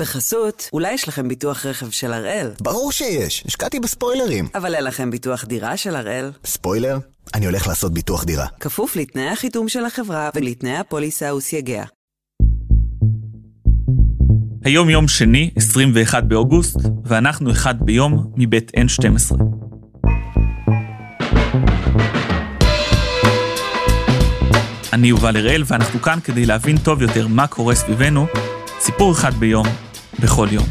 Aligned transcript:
בחסות, 0.00 0.68
אולי 0.72 0.92
יש 0.92 1.08
לכם 1.08 1.28
ביטוח 1.28 1.66
רכב 1.66 1.90
של 1.90 2.12
הראל. 2.12 2.50
ברור 2.60 2.92
שיש, 2.92 3.42
השקעתי 3.46 3.80
בספוילרים. 3.80 4.48
אבל 4.54 4.74
אין 4.74 4.84
לכם 4.84 5.10
ביטוח 5.10 5.44
דירה 5.44 5.76
של 5.76 5.96
הראל. 5.96 6.30
ספוילר? 6.44 6.98
אני 7.34 7.46
הולך 7.46 7.66
לעשות 7.66 7.94
ביטוח 7.94 8.24
דירה. 8.24 8.46
כפוף 8.60 8.96
לתנאי 8.96 9.28
החיתום 9.28 9.68
של 9.68 9.84
החברה 9.84 10.30
ולתנאי 10.34 10.76
הפוליסה 10.76 11.34
וסייגיה. 11.34 11.84
היום 14.64 14.90
יום 14.90 15.08
שני, 15.08 15.50
21 15.56 16.24
באוגוסט, 16.24 16.76
ואנחנו 17.04 17.50
אחד 17.50 17.74
ביום 17.80 18.32
מבית 18.36 18.70
N12. 18.76 19.34
אני 24.92 25.08
יובל 25.08 25.36
הראל, 25.36 25.62
ואנחנו 25.66 26.02
כאן 26.02 26.18
כדי 26.24 26.46
להבין 26.46 26.78
טוב 26.78 27.02
יותר 27.02 27.26
מה 27.26 27.46
קורה 27.46 27.74
סביבנו, 27.74 28.26
סיפור 28.80 29.12
אחד 29.12 29.34
ביום, 29.34 29.66
בכל 30.22 30.48
יום. 30.50 30.66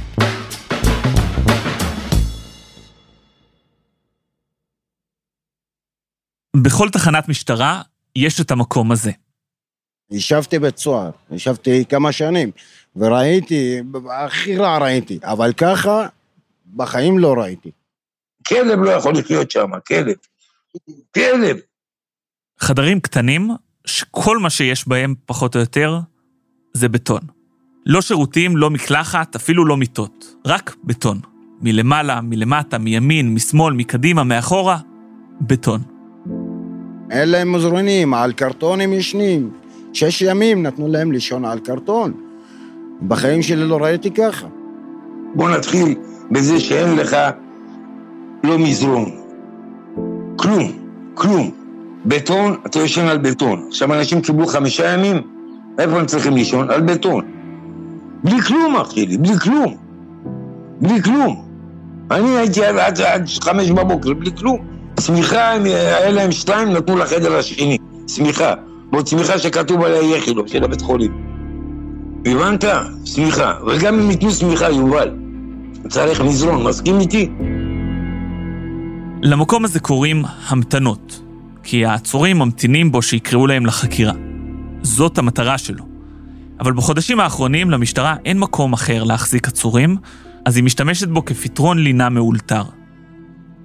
בכל 6.64 6.89
תחנת 6.89 7.29
משטרה 7.29 7.82
יש 8.15 8.42
את 8.42 8.51
המקום 8.51 8.92
הזה. 8.92 9.11
ישבתי 10.11 10.59
בית 10.59 10.78
סוהר, 10.78 11.11
ישבתי 11.32 11.86
כמה 11.86 12.11
שנים, 12.11 12.51
וראיתי, 12.96 13.82
הכי 14.11 14.57
רע 14.57 14.78
ראיתי, 14.78 15.20
אבל 15.23 15.54
ככה 15.54 16.07
בחיים 16.75 17.20
לא 17.20 17.34
ראיתי. 17.34 17.71
כלב 18.47 18.79
לא 18.79 18.92
יכול 18.92 19.18
לחיות 19.18 19.51
שם, 19.51 19.70
כלב. 19.87 20.15
כלב. 21.15 21.57
חדרים 22.59 23.00
קטנים 23.00 23.50
שכל 23.87 24.37
מה 24.37 24.50
שיש 24.50 24.87
בהם, 24.87 25.15
פחות 25.25 25.56
או 25.56 25.59
יותר, 25.59 26.00
זה 26.73 26.89
בטון. 26.89 27.39
לא 27.89 28.02
שירותים, 28.02 28.57
לא 28.57 28.70
מקלחת, 28.70 29.36
אפילו 29.36 29.66
לא 29.66 29.78
מיטות, 29.78 30.36
רק 30.48 30.75
בטון. 30.84 31.20
מלמעלה, 31.61 32.22
מלמטה, 32.22 32.78
מימין, 32.78 33.34
משמאל, 33.34 33.73
מקדימה, 33.73 34.23
מאחורה, 34.23 34.78
בטון. 35.42 35.81
אין 37.12 37.30
להם 37.30 37.52
מזרונים, 37.52 38.14
על 38.14 38.34
קרטונים 38.34 38.94
ישנים. 38.94 39.50
שש 39.94 40.22
ימים 40.22 40.64
נתנו 40.64 40.88
להם 40.88 41.12
לישון 41.12 41.46
על 41.46 41.59
קרטון. 41.59 42.14
בחיים 43.08 43.42
שלי 43.42 43.68
לא 43.68 43.78
ראיתי 43.84 44.12
ככה. 44.12 44.48
בוא 45.36 45.50
נתחיל 45.50 45.96
בזה 46.31 46.59
שאין 46.59 46.96
לך 46.96 47.18
לא 48.44 48.59
מזרון. 48.59 49.12
כלום, 50.36 50.72
כלום. 51.14 51.52
בטון, 52.06 52.56
אתה 52.66 52.80
ישן 52.80 53.06
על 53.06 53.18
בטון. 53.18 53.66
עכשיו 53.68 53.94
אנשים 53.94 54.22
קיבלו 54.22 54.48
חמישה 54.48 54.94
ימים, 54.94 55.22
איפה 55.80 56.00
הם 56.00 56.06
צריכים 56.06 56.34
לישון? 56.34 56.70
על 56.70 56.81
בטון. 56.81 57.39
בלי 58.23 58.42
כלום, 58.42 58.75
אח 58.75 58.92
שלי, 58.92 59.17
בלי 59.17 59.39
כלום. 59.39 59.78
בלי 60.81 61.02
כלום. 61.02 61.45
אני 62.12 62.38
הייתי 62.38 62.66
עד, 62.66 62.78
עד, 62.78 63.02
עד 63.02 63.30
חמש 63.42 63.72
בבוקר, 63.72 64.14
בלי 64.14 64.31
כלום. 64.38 64.58
שמיכה, 65.00 65.52
היה 65.52 66.09
להם 66.09 66.31
שתיים, 66.31 66.70
נתנו 66.70 66.97
לחדר 66.97 67.38
השני. 67.38 67.78
שמיכה. 68.08 68.53
ועוד 68.92 69.08
שמיכה 69.08 69.40
שכתוב 69.40 69.84
עליה 69.84 70.17
יחילו, 70.17 70.47
של 70.47 70.64
הבית 70.64 70.81
חולים. 70.81 71.12
הבנת? 72.25 72.64
שמיכה. 73.06 73.53
וגם 73.67 74.00
אם 74.00 74.12
ייתנו 74.12 74.31
שמיכה, 74.31 74.70
יובל. 74.70 75.12
צריך 75.88 76.22
מזרון, 76.22 76.64
מסכים 76.64 77.00
איתי? 77.00 77.30
למקום 79.22 79.66
הזה 79.66 79.80
קוראים 79.80 80.23
המתנות, 80.47 81.22
כי 81.64 81.86
העצורים 81.86 82.40
ממתינים 82.40 82.92
בו 82.92 83.02
שיקראו 83.02 83.47
להם 83.47 83.66
לחקירה. 83.66 84.14
זאת 84.81 85.17
המטרה 85.17 85.58
שלו. 85.58 85.89
אבל 86.60 86.74
בחודשים 86.74 87.20
האחרונים 87.20 87.70
למשטרה 87.70 88.16
אין 88.26 88.40
מקום 88.40 88.74
אחר 88.74 89.04
להחזיק 89.04 89.48
עצורים, 89.48 89.98
אז 90.46 90.56
היא 90.56 90.64
משתמשת 90.64 91.08
בו 91.08 91.26
כפתרון 91.26 91.80
לינה 91.80 92.10
מאולתר. 92.10 92.64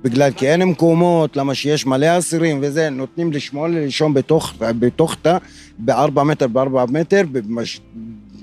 בגלל 0.05 0.31
כי 0.31 0.49
אין 0.49 0.63
מקומות, 0.63 1.37
למה 1.37 1.55
שיש 1.55 1.87
מלא 1.87 2.19
אסירים 2.19 2.59
וזה, 2.63 2.91
נותנים 2.91 3.33
לשמואל 3.33 3.71
לישון 3.71 4.15
בתוך, 4.15 4.55
בתוך 4.61 5.17
תא, 5.23 5.39
בארבע 5.79 6.23
מטר 6.23 6.47
בארבע 6.47 6.85
מטר, 6.89 7.23
במש... 7.33 7.81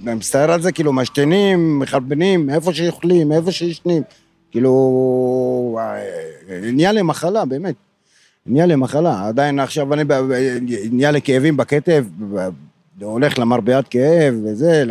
מצטער 0.03 0.51
על 0.51 0.61
זה, 0.61 0.71
כאילו 0.71 0.93
משתנים, 0.93 1.79
מחרבנים, 1.79 2.49
איפה 2.49 2.73
שאוכלים, 2.73 3.31
איפה 3.31 3.51
שישנים. 3.51 4.03
כאילו, 4.51 5.79
נהיה 6.73 6.91
לי 6.91 7.01
מחלה, 7.01 7.45
באמת. 7.45 7.75
נהיה 8.45 8.65
לי 8.65 8.75
מחלה. 8.75 9.27
עדיין 9.27 9.59
עכשיו 9.59 9.93
אני, 9.93 10.03
נהיה 10.91 11.11
לי 11.11 11.21
כאבים 11.21 11.57
בכתף, 11.57 12.03
הולך 13.05 13.39
למרפאת 13.39 13.87
כאב 13.87 14.33
וזה, 14.43 14.83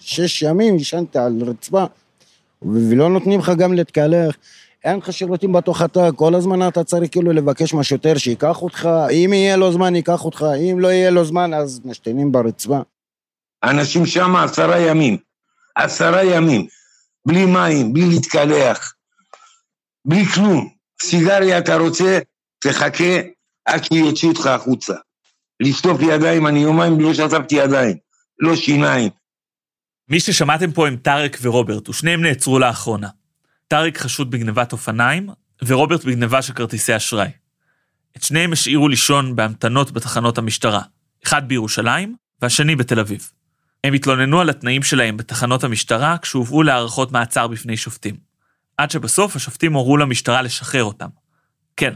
שש 0.00 0.42
ימים 0.42 0.76
ישנת 0.76 1.16
על 1.16 1.42
רצפה, 1.46 1.84
ולא 2.62 3.10
נותנים 3.10 3.40
לך 3.40 3.52
גם 3.58 3.72
להתקלח. 3.72 4.36
אין 4.84 4.98
לך 4.98 5.12
שירותים 5.12 5.52
בתוך 5.52 5.80
התא, 5.80 6.10
כל 6.16 6.34
הזמן 6.34 6.68
אתה 6.68 6.84
צריך 6.84 7.10
כאילו 7.10 7.32
לבקש 7.32 7.74
מהשוטר 7.74 8.16
שייקח 8.16 8.62
אותך, 8.62 8.88
אם 9.10 9.32
יהיה 9.32 9.56
לו 9.56 9.72
זמן 9.72 9.96
ייקח 9.96 10.24
אותך, 10.24 10.46
אם 10.58 10.80
לא 10.80 10.88
יהיה 10.88 11.10
לו 11.10 11.24
זמן 11.24 11.54
אז 11.54 11.80
משתנים 11.84 12.32
ברצפה. 12.32 12.78
אנשים 13.64 14.06
שם 14.06 14.36
עשרה 14.36 14.78
ימים, 14.80 15.16
עשרה 15.74 16.24
ימים, 16.24 16.66
בלי 17.26 17.46
מים, 17.46 17.92
בלי 17.92 18.06
להתקלח, 18.06 18.94
בלי 20.04 20.24
כלום. 20.24 20.68
סיגריה 21.02 21.58
אתה 21.58 21.76
רוצה, 21.76 22.18
תחכה 22.58 23.20
עד 23.64 23.84
שיוציאו 23.84 24.32
אותך 24.32 24.46
החוצה. 24.46 24.94
לשטוף 25.60 26.00
ידיים, 26.00 26.46
אני 26.46 26.58
יומיים 26.58 27.00
לא 27.00 27.14
שטפתי 27.14 27.54
ידיים, 27.54 27.96
לא 28.38 28.56
שיניים. 28.56 29.10
מי 30.08 30.20
ששמעתם 30.20 30.72
פה 30.72 30.88
הם 30.88 30.96
טארק 30.96 31.38
ורוברט, 31.42 31.88
ושניהם 31.88 32.22
נעצרו 32.22 32.58
לאחרונה. 32.58 33.08
טארק 33.68 33.98
חשוד 33.98 34.30
בגנבת 34.30 34.72
אופניים, 34.72 35.28
ורוברט 35.66 36.04
בגנבה 36.04 36.42
של 36.42 36.52
כרטיסי 36.52 36.96
אשראי. 36.96 37.28
את 38.16 38.22
שניהם 38.22 38.52
השאירו 38.52 38.88
לישון 38.88 39.36
בהמתנות 39.36 39.90
בתחנות 39.92 40.38
המשטרה, 40.38 40.82
אחד 41.24 41.48
בירושלים 41.48 42.14
והשני 42.42 42.76
בתל 42.76 43.00
אביב. 43.00 43.30
הם 43.84 43.94
התלוננו 43.94 44.40
על 44.40 44.50
התנאים 44.50 44.82
שלהם 44.82 45.16
בתחנות 45.16 45.64
המשטרה 45.64 46.18
כשהובאו 46.18 46.62
להארכות 46.62 47.12
מעצר 47.12 47.46
בפני 47.46 47.76
שופטים. 47.76 48.16
עד 48.76 48.90
שבסוף 48.90 49.36
השופטים 49.36 49.72
הורו 49.72 49.96
למשטרה 49.96 50.42
לשחרר 50.42 50.84
אותם. 50.84 51.08
כן, 51.76 51.92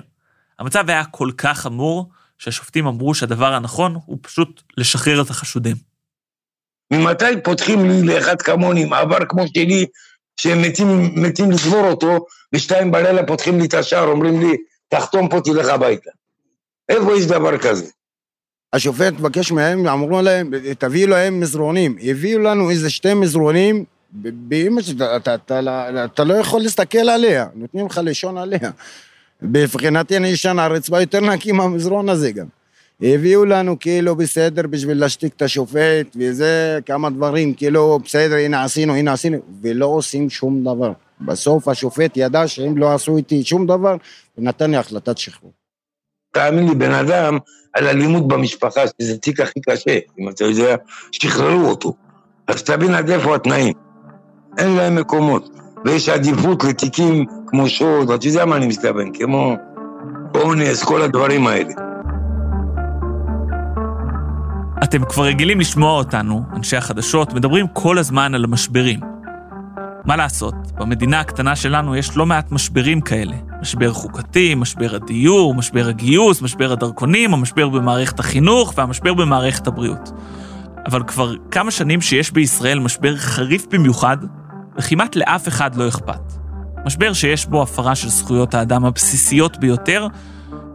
המצב 0.59 0.91
היה 0.91 1.04
כל 1.04 1.31
כך 1.37 1.59
חמור, 1.59 2.10
שהשופטים 2.40 2.86
אמרו 2.86 3.14
שהדבר 3.14 3.52
הנכון 3.52 3.96
הוא 4.06 4.18
פשוט 4.22 4.62
לשחרר 4.76 5.22
את 5.22 5.30
החשודים. 5.30 5.76
ממתי 6.92 7.24
פותחים 7.44 7.90
לי 7.90 8.02
לאחד 8.02 8.42
כמוני 8.42 8.84
מעבר 8.84 9.18
כמו 9.28 9.44
שלי, 9.54 9.86
שהם 10.36 10.62
מתים, 10.62 11.22
מתים 11.22 11.50
לשבור 11.50 11.86
אותו, 11.90 12.26
בשתיים 12.52 12.90
בלילה 12.90 13.26
פותחים 13.26 13.58
לי 13.58 13.66
את 13.66 13.74
השער, 13.74 14.04
אומרים 14.04 14.40
לי, 14.40 14.56
תחתום 14.88 15.28
פה, 15.28 15.40
תלך 15.44 15.68
הביתה. 15.68 16.10
איפה 16.88 17.16
יש 17.16 17.26
דבר 17.26 17.58
כזה? 17.58 17.86
השופט 18.72 19.12
מבקש 19.12 19.52
מהם, 19.52 19.86
אמרו 19.86 20.22
להם, 20.22 20.50
תביאו 20.78 21.08
להם 21.08 21.40
מזרונים. 21.40 21.96
הביאו 22.02 22.38
לנו 22.38 22.70
איזה 22.70 22.90
שתי 22.90 23.14
מזרונים, 23.14 23.84
באמא 24.12 24.82
שאתה 24.82 25.16
אתה, 25.16 25.36
אתה 26.04 26.24
לא 26.24 26.34
יכול 26.34 26.60
להסתכל 26.60 27.08
עליה, 27.08 27.46
נותנים 27.54 27.86
לך 27.86 27.98
לישון 27.98 28.38
עליה. 28.38 28.70
מבחינתי 29.42 30.16
אני 30.16 30.28
ישן 30.28 30.58
על 30.58 30.72
הרצפה 30.72 31.00
יותר 31.00 31.20
נקי 31.20 31.52
מהמזרון 31.52 32.08
הזה 32.08 32.32
גם. 32.32 32.46
הביאו 33.02 33.44
לנו 33.44 33.78
כאילו 33.78 34.16
בסדר 34.16 34.66
בשביל 34.66 35.00
להשתיק 35.00 35.36
את 35.36 35.42
השופט 35.42 36.16
וזה, 36.16 36.78
כמה 36.86 37.10
דברים, 37.10 37.54
כאילו 37.54 37.98
בסדר, 38.04 38.34
הנה 38.34 38.64
עשינו, 38.64 38.94
הנה 38.94 39.12
עשינו, 39.12 39.38
ולא 39.62 39.86
עושים 39.86 40.30
שום 40.30 40.64
דבר. 40.64 40.92
בסוף 41.20 41.68
השופט 41.68 42.16
ידע 42.16 42.48
שהם 42.48 42.78
לא 42.78 42.94
עשו 42.94 43.16
איתי 43.16 43.44
שום 43.44 43.66
דבר, 43.66 43.96
ונתן 44.38 44.70
לי 44.70 44.76
החלטת 44.76 45.18
שחרור. 45.18 45.52
תאמין 46.32 46.68
לי, 46.68 46.74
בן 46.74 46.92
אדם 46.92 47.38
על 47.72 47.86
אלימות 47.86 48.28
במשפחה, 48.28 48.80
שזה 49.00 49.18
תיק 49.18 49.40
הכי 49.40 49.60
קשה, 49.60 49.98
אם 50.18 50.28
אתה 50.28 50.44
יודע, 50.44 50.76
שחררו 51.12 51.68
אותו. 51.68 51.94
אז 52.46 52.62
תבין 52.62 52.94
עד 52.94 53.10
איפה 53.10 53.34
התנאים. 53.34 53.74
אין 54.58 54.76
להם 54.76 54.96
מקומות. 54.96 55.59
ויש 55.84 56.09
עדיפות 56.09 56.65
לתיקים 56.65 57.24
כמו 57.47 57.68
שוד, 57.68 58.10
אתה 58.10 58.27
יודע 58.27 58.44
מה 58.44 58.56
אני 58.56 58.66
מתכוון, 58.66 59.12
כמו 59.12 59.56
אונס, 60.34 60.84
כל 60.84 61.03
הדברים 61.03 61.47
האלה. 61.47 61.72
אתם 64.84 65.04
כבר 65.04 65.24
רגילים 65.24 65.60
לשמוע 65.60 65.98
אותנו, 65.98 66.42
אנשי 66.56 66.77
החדשות, 66.77 67.32
מדברים 67.34 67.66
כל 67.72 67.98
הזמן 67.98 68.34
על 68.34 68.44
המשברים. 68.44 69.00
מה 70.04 70.16
לעשות, 70.16 70.54
במדינה 70.78 71.21
הקטנה 71.21 71.56
שלנו 71.56 71.97
יש 71.97 72.16
לא 72.16 72.27
מעט 72.27 72.53
משברים 72.53 73.00
כאלה. 73.00 73.36
משבר 73.60 73.92
חוקתי, 73.92 74.54
משבר 74.54 74.94
הדיור, 74.94 75.54
משבר 75.54 75.88
הגיוס, 75.88 76.42
משבר 76.42 76.72
הדרכונים, 76.72 77.34
המשבר 77.34 77.68
במערכת 77.68 78.21
החינוך 78.21 78.72
והמשבר 78.77 79.15
במערכת 79.15 79.66
הבריאות. 79.66 80.12
אבל 80.86 81.03
כבר 81.03 81.34
כמה 81.50 81.71
שנים 81.71 82.00
שיש 82.00 82.30
בישראל 82.30 82.78
משבר 82.78 83.16
חריף 83.16 83.66
במיוחד, 83.71 84.16
וכמעט 84.80 85.16
לאף 85.16 85.48
אחד 85.48 85.74
לא 85.74 85.88
אכפת. 85.88 86.32
משבר 86.86 87.12
שיש 87.12 87.47
בו 87.47 87.62
הפרה 87.62 87.94
של 87.94 88.09
זכויות 88.09 88.54
האדם 88.54 88.84
הבסיסיות 88.84 89.59
ביותר, 89.59 90.06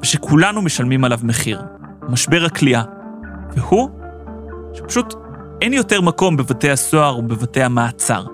ושכולנו 0.01 0.61
משלמים 0.61 1.03
עליו 1.03 1.19
מחיר. 1.23 1.61
משבר 2.09 2.45
הכליאה. 2.45 2.83
והוא 3.55 3.89
שפשוט 4.73 5.13
אין 5.61 5.73
יותר 5.73 6.01
מקום 6.01 6.37
בבתי 6.37 6.69
הסוהר 6.71 7.17
ובבתי 7.17 7.63
המעצר. 7.63 8.25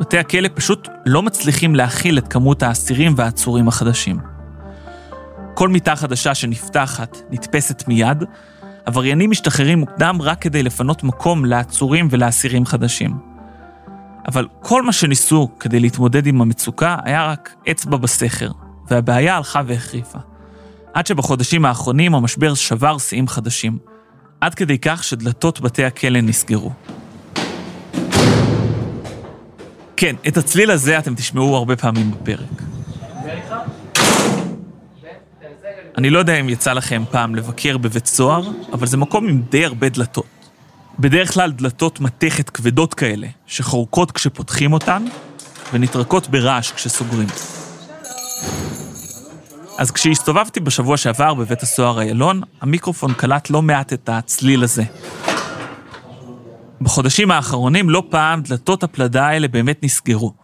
בתי 0.00 0.18
הכלא 0.18 0.48
פשוט 0.54 0.88
לא 1.06 1.22
מצליחים 1.22 1.74
להכיל 1.74 2.18
את 2.18 2.28
כמות 2.28 2.62
האסירים 2.62 3.14
והעצורים 3.16 3.68
החדשים. 3.68 4.18
כל 5.54 5.68
מיטה 5.68 5.96
חדשה 5.96 6.34
שנפתחת 6.34 7.16
נתפסת 7.30 7.88
מיד, 7.88 8.24
עבריינים 8.86 9.30
משתחררים 9.30 9.78
מוקדם 9.78 10.18
רק 10.20 10.42
כדי 10.42 10.62
לפנות 10.62 11.04
מקום 11.04 11.44
לעצורים 11.44 12.08
ולאסירים 12.10 12.66
חדשים. 12.66 13.29
אבל 14.28 14.46
כל 14.60 14.82
מה 14.82 14.92
שניסו 14.92 15.48
כדי 15.60 15.80
להתמודד 15.80 16.26
עם 16.26 16.40
המצוקה 16.40 16.96
היה 17.04 17.26
רק 17.26 17.54
אצבע 17.70 17.96
בסכר, 17.96 18.50
והבעיה 18.90 19.36
הלכה 19.36 19.62
והחריפה. 19.66 20.18
עד 20.94 21.06
שבחודשים 21.06 21.64
האחרונים 21.64 22.14
המשבר 22.14 22.54
שבר 22.54 22.98
שיאים 22.98 23.28
חדשים, 23.28 23.78
עד 24.40 24.54
כדי 24.54 24.78
כך 24.78 25.04
שדלתות 25.04 25.60
בתי 25.60 25.84
הכלא 25.84 26.20
נסגרו. 26.20 26.70
כן, 29.96 30.16
את 30.28 30.36
הצליל 30.36 30.70
הזה 30.70 30.98
אתם 30.98 31.14
תשמעו 31.14 31.56
הרבה 31.56 31.76
פעמים 31.76 32.10
בפרק. 32.10 32.62
אני 35.98 36.10
לא 36.10 36.18
יודע 36.18 36.40
אם 36.40 36.48
יצא 36.48 36.72
לכם 36.72 37.02
פעם 37.10 37.34
לבקר 37.34 37.78
בבית 37.78 38.06
סוהר, 38.06 38.50
אבל 38.72 38.86
זה 38.86 38.96
מקום 38.96 39.28
עם 39.28 39.42
די 39.50 39.64
הרבה 39.64 39.88
דלתות. 39.88 40.39
בדרך 41.00 41.34
כלל 41.34 41.50
דלתות 41.50 42.00
מתכת 42.00 42.50
כבדות 42.50 42.94
כאלה, 42.94 43.26
שחורקות 43.46 44.12
כשפותחים 44.12 44.72
אותן, 44.72 45.04
ונטרקות 45.72 46.28
ברעש 46.28 46.72
כשסוגרים. 46.72 47.28
אז 49.78 49.90
כשהסתובבתי 49.90 50.60
בשבוע 50.60 50.96
שעבר 50.96 51.34
בבית 51.34 51.62
הסוהר 51.62 52.00
איילון, 52.00 52.40
המיקרופון 52.60 53.14
קלט 53.14 53.50
לא 53.50 53.62
מעט 53.62 53.92
את 53.92 54.08
הצליל 54.08 54.62
הזה. 54.62 54.84
בחודשים 56.80 57.30
האחרונים 57.30 57.90
לא 57.90 58.02
פעם 58.10 58.42
דלתות 58.42 58.82
הפלדה 58.82 59.26
האלה 59.26 59.48
באמת 59.48 59.82
נסגרו. 59.82 60.34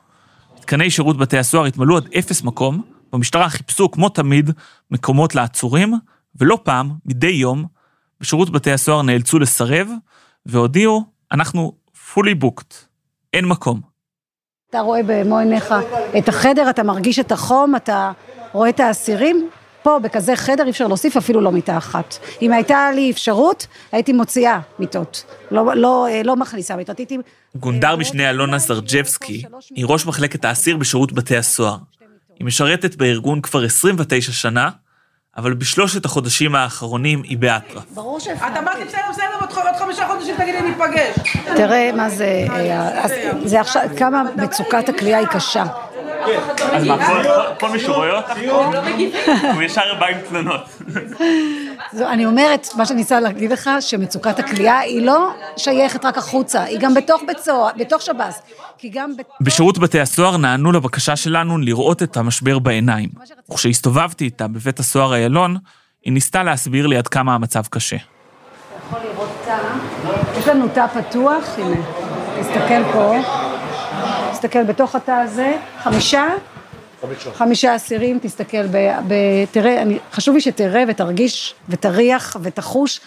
מתקני 0.59 0.91
שירות 0.91 1.17
בתי 1.17 1.39
הסוהר 1.39 1.65
התמלאו 1.65 1.97
עד 1.97 2.09
אפס 2.19 2.43
מקום, 2.43 2.83
במשטרה 3.13 3.49
חיפשו, 3.49 3.91
כמו 3.91 4.09
תמיד, 4.09 4.51
מקומות 4.91 5.35
לעצורים, 5.35 5.95
ולא 6.41 6.59
פעם, 6.63 6.91
מדי 7.07 7.27
יום, 7.27 7.65
בשירות 8.21 8.51
בתי 8.51 8.73
הסוהר 8.73 9.03
נאלצו 9.03 9.39
לסרב, 9.39 9.89
והודיעו, 10.47 11.05
אנחנו 11.33 11.73
fully 12.15 12.45
booked, 12.45 12.75
אין 13.33 13.45
מקום. 13.45 13.81
אתה 14.71 14.81
רואה 14.81 15.01
במו 15.07 15.39
עיניך 15.39 15.75
את 16.19 16.29
החדר, 16.29 16.71
אתה 16.71 16.83
מרגיש 16.83 17.19
את 17.19 17.33
החום, 17.33 17.77
אתה 17.77 18.13
רואה 18.53 18.69
את 18.69 18.81
האסירים, 18.81 19.49
פה 19.83 19.99
בכזה 19.99 20.37
חדר 20.37 20.65
אי 20.65 20.71
אפשר 20.71 20.87
להוסיף 20.87 21.17
אפילו 21.17 21.41
לא 21.41 21.53
מיטה 21.53 21.79
אחת. 21.79 22.19
אם 22.43 22.53
הייתה 22.53 22.91
לי 22.95 23.11
אפשרות, 23.11 23.67
הייתי 23.93 24.13
מוציאה 24.13 24.61
מיטות, 24.79 25.25
לא, 25.51 25.77
לא, 25.77 26.07
לא 26.25 26.37
מכניסה 26.37 26.77
מיטות. 26.77 26.99
הייתי... 26.99 27.19
גונדר 27.57 27.97
משנה 27.97 28.31
אלונה 28.31 28.59
זרג'בסקי 28.59 29.43
היא 29.75 29.87
ראש 29.89 30.07
מחלקת 30.07 30.45
האסיר 30.45 30.77
בשירות 30.77 31.13
בתי 31.13 31.37
הסוהר. 31.37 31.77
היא 32.39 32.47
משרתת 32.47 32.95
בארגון 32.95 33.41
כבר 33.41 33.65
29 33.65 34.33
שנה, 34.33 34.71
אבל 35.37 35.55
בשלושת 35.55 36.05
החודשים 36.05 36.55
האחרונים 36.55 37.23
היא 37.23 37.39
באטרף. 37.39 37.83
ברור 37.95 38.19
את 38.19 38.57
אמרת 38.59 38.79
לי 38.79 38.85
בסדר, 38.85 39.01
בסדר, 39.11 39.25
עוד 39.41 39.77
חמישה 39.79 40.07
חודשים 40.09 40.37
תגידי 40.37 40.61
ניפגש. 40.61 41.37
תראה 41.57 41.91
מה 41.97 42.09
זה, 42.09 42.47
זה 43.45 43.61
עכשיו, 43.61 43.83
כמה 43.97 44.23
מצוקת 44.37 44.89
הכלייה 44.89 45.19
היא 45.19 45.27
קשה. 45.27 45.65
אז 46.73 46.85
מה, 46.85 46.97
כל 47.61 47.71
מי 47.71 47.81
שרואה 47.81 48.17
אותך 48.17 48.33
הוא 49.55 49.63
ישר 49.63 49.95
בא 50.01 50.07
עם 50.07 50.19
תלונות. 50.29 50.79
אני 51.95 52.27
אומרת, 52.27 52.69
מה 52.77 52.87
שאני 52.87 52.99
ניסה 52.99 53.21
להגיד 53.21 53.53
לך, 53.53 53.71
שמצוקת 53.81 54.39
הכלייה 54.39 54.79
היא 54.79 55.07
לא 55.07 55.31
שייכת 55.57 56.05
רק 56.05 56.19
החוצה, 56.19 56.63
היא 56.63 56.79
גם 56.81 56.95
בתוך 56.95 57.23
בית 57.27 57.39
סוהר, 57.39 57.71
בתוך 57.77 58.03
שב"ס. 58.03 58.43
כי 58.79 58.89
גם... 58.89 59.13
בשירות 59.41 59.79
בתי 59.79 60.01
הסוהר 60.01 60.37
נענו 60.37 60.73
לבקשה 60.73 61.17
שלנו 61.17 61.59
לראות 61.59 62.03
את 62.03 62.17
המשבר 62.17 62.59
בעיניים. 62.59 63.09
וכשהסתובבתי 63.53 64.25
איתה 64.25 64.49
בבית 64.49 64.79
הסוהר 64.79 65.15
איילון, 65.15 65.57
היא 66.05 66.13
ניסתה 66.13 66.43
להסביר 66.43 66.87
לי 66.87 66.97
עד 66.97 67.09
כמה 67.09 67.35
המצב 67.35 67.63
קשה. 67.71 67.97
יכול 67.97 68.99
לראות 69.05 69.31
תא, 69.45 69.59
יש 70.39 70.49
לנו 70.49 70.69
תא 70.69 70.87
פתוח, 70.87 71.45
הנה, 71.59 71.77
תסתכל 72.41 72.93
פה. 72.93 73.17
תסתכל 74.33 74.65
בתוך 74.65 74.95
התא 74.95 75.11
הזה, 75.11 75.57
חמישה? 75.83 76.25
חמישה. 77.01 77.31
חמישה 77.35 77.77
אסירים, 77.77 78.19
תסתכל, 78.23 78.67
ב, 78.67 78.77
ב, 79.09 79.15
תראה, 79.51 79.83
אני, 79.83 79.99
חשוב 80.13 80.35
לי 80.35 80.41
שתראה 80.41 80.85
ותרגיש 80.89 81.55
ותריח 81.69 82.37
ותחוש 82.43 83.01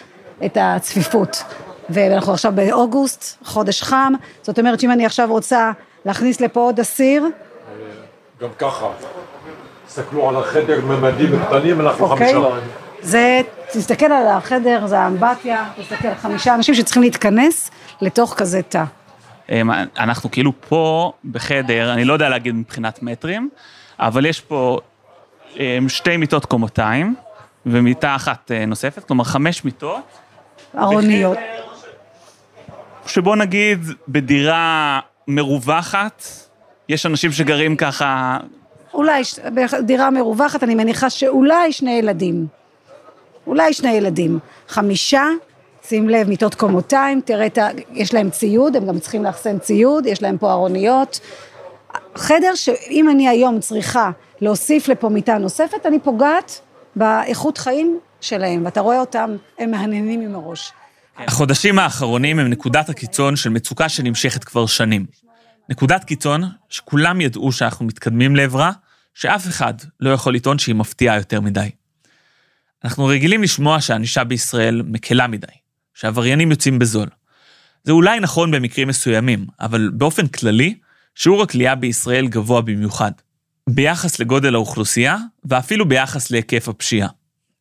את 0.45 0.57
הצפיפות. 0.61 1.43
ואנחנו 1.89 2.33
עכשיו 2.33 2.51
באוגוסט, 2.55 3.43
חודש 3.45 3.81
חם, 3.83 4.13
זאת 4.41 4.59
אומרת 4.59 4.79
שאם 4.79 4.91
אני 4.91 5.05
עכשיו 5.05 5.27
רוצה 5.29 5.71
להכניס 6.05 6.41
לפה 6.41 6.59
עוד 6.59 6.79
אסיר... 6.79 7.25
גם 8.41 8.49
ככה, 8.57 8.87
תסתכלו 9.87 10.29
על 10.29 10.35
החדר 10.35 10.85
ממדים 10.85 11.39
קטנים, 11.45 11.81
אנחנו 11.81 12.05
אוקיי. 12.05 12.33
חמישה. 12.33 12.49
זה, 13.01 13.41
תסתכל 13.71 14.05
על 14.05 14.27
החדר, 14.27 14.87
זה 14.87 14.99
האמבטיה, 14.99 15.65
תסתכל, 15.81 16.15
חמישה 16.21 16.55
אנשים 16.55 16.75
שצריכים 16.75 17.03
להתכנס 17.03 17.71
לתוך 18.01 18.33
כזה 18.37 18.61
תא. 18.61 18.83
אמ, 19.49 19.69
אנחנו 19.99 20.31
כאילו 20.31 20.51
פה 20.69 21.11
בחדר, 21.31 21.93
אני 21.93 22.05
לא 22.05 22.13
יודע 22.13 22.29
להגיד 22.29 22.55
מבחינת 22.55 23.03
מטרים, 23.03 23.49
אבל 23.99 24.25
יש 24.25 24.41
פה 24.41 24.79
אמ, 25.57 25.89
שתי 25.89 26.17
מיטות 26.17 26.45
קומותיים 26.45 27.15
ומיטה 27.65 28.15
אחת 28.15 28.51
אה, 28.51 28.65
נוספת, 28.65 29.03
כלומר 29.03 29.23
חמש 29.23 29.65
מיטות. 29.65 30.03
ארוניות. 30.77 31.37
שבוא 33.05 33.35
נגיד 33.35 33.79
בדירה 34.07 34.99
מרווחת, 35.27 36.23
יש 36.89 37.05
אנשים 37.05 37.31
שגרים 37.31 37.75
ככה... 37.75 38.37
אולי 38.93 39.23
בדירה 39.53 40.09
מרווחת, 40.11 40.63
אני 40.63 40.75
מניחה 40.75 41.09
שאולי 41.09 41.71
שני 41.71 41.91
ילדים. 41.91 42.47
אולי 43.47 43.73
שני 43.73 43.91
ילדים. 43.91 44.39
חמישה 44.67 45.23
שים 45.87 46.09
לב, 46.09 46.29
מיטות 46.29 46.55
קומותיים, 46.55 47.21
תראה 47.25 47.45
את 47.45 47.57
ה... 47.57 47.67
יש 47.93 48.13
להם 48.13 48.29
ציוד, 48.29 48.75
הם 48.75 48.85
גם 48.85 48.99
צריכים 48.99 49.23
לאחסן 49.23 49.59
ציוד, 49.59 50.05
יש 50.05 50.21
להם 50.21 50.37
פה 50.37 50.51
ארוניות. 50.51 51.19
חדר 52.15 52.55
שאם 52.55 53.09
אני 53.09 53.29
היום 53.29 53.59
צריכה 53.59 54.11
להוסיף 54.41 54.87
לפה 54.87 55.09
מיטה 55.09 55.37
נוספת, 55.37 55.85
אני 55.85 55.99
פוגעת 55.99 56.61
באיכות 56.95 57.57
חיים 57.57 57.99
שלהם, 58.21 58.65
ואתה 58.65 58.81
רואה 58.81 58.99
אותם, 58.99 59.35
הם 59.59 59.71
מהנהנים 59.71 60.21
עם 60.21 60.35
הראש. 60.35 60.71
החודשים 61.17 61.79
האחרונים 61.79 62.39
הם 62.39 62.47
נקודת 62.47 62.89
הקיצון 62.89 63.35
של 63.35 63.49
מצוקה 63.49 63.89
שנמשכת 63.89 64.43
כבר 64.43 64.65
שנים. 64.65 65.05
נקודת 65.69 66.03
קיצון 66.03 66.43
שכולם 66.69 67.21
ידעו 67.21 67.51
שאנחנו 67.51 67.85
מתקדמים 67.85 68.35
לעברה, 68.35 68.71
שאף 69.13 69.47
אחד 69.47 69.73
לא 69.99 70.09
יכול 70.09 70.35
לטעון 70.35 70.59
שהיא 70.59 70.75
מפתיעה 70.75 71.17
יותר 71.17 71.41
מדי. 71.41 71.69
אנחנו 72.83 73.05
רגילים 73.05 73.43
לשמוע 73.43 73.81
שהענישה 73.81 74.23
בישראל 74.23 74.81
מקלה 74.81 75.27
מדי, 75.27 75.47
שעבריינים 75.93 76.51
יוצאים 76.51 76.79
בזול. 76.79 77.07
זה 77.83 77.91
אולי 77.91 78.19
נכון 78.19 78.51
במקרים 78.51 78.87
מסוימים, 78.87 79.45
אבל 79.59 79.89
באופן 79.93 80.27
כללי, 80.27 80.75
שיעור 81.21 81.43
הכלייה 81.43 81.75
בישראל 81.75 82.27
גבוה 82.27 82.61
במיוחד. 82.61 83.11
ביחס 83.69 84.19
לגודל 84.19 84.55
האוכלוסייה, 84.55 85.17
ואפילו 85.45 85.87
ביחס 85.87 86.31
להיקף 86.31 86.69
הפשיעה. 86.69 87.09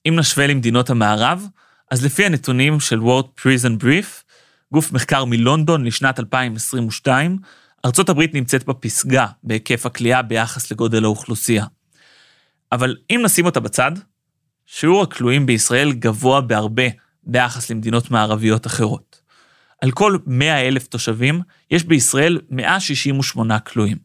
אם 0.08 0.16
נשווה 0.16 0.46
למדינות 0.46 0.90
המערב, 0.90 1.46
אז 1.90 2.04
לפי 2.04 2.26
הנתונים 2.26 2.80
של 2.80 3.00
World 3.00 3.40
Prison 3.40 3.82
Brief, 3.82 4.06
גוף 4.72 4.92
מחקר 4.92 5.24
מלונדון 5.24 5.84
לשנת 5.84 6.20
2022, 6.20 7.38
ארצות 7.84 8.08
הברית 8.08 8.34
נמצאת 8.34 8.64
בפסגה 8.64 9.26
בהיקף 9.42 9.86
הכלייה 9.86 10.22
ביחס 10.22 10.70
לגודל 10.70 11.04
האוכלוסייה. 11.04 11.64
אבל 12.72 12.96
אם 13.10 13.20
נשים 13.24 13.46
אותה 13.46 13.60
בצד, 13.60 13.92
שיעור 14.66 15.02
הכלואים 15.02 15.46
בישראל 15.46 15.92
גבוה 15.92 16.40
בהרבה 16.40 16.86
ביחס 17.22 17.70
למדינות 17.70 18.10
מערביות 18.10 18.66
אחרות. 18.66 19.17
על 19.82 19.90
כל 19.90 20.18
100 20.26 20.68
אלף 20.68 20.86
תושבים, 20.86 21.40
יש 21.70 21.84
בישראל 21.84 22.40
168 22.50 23.58
כלואים. 23.60 23.96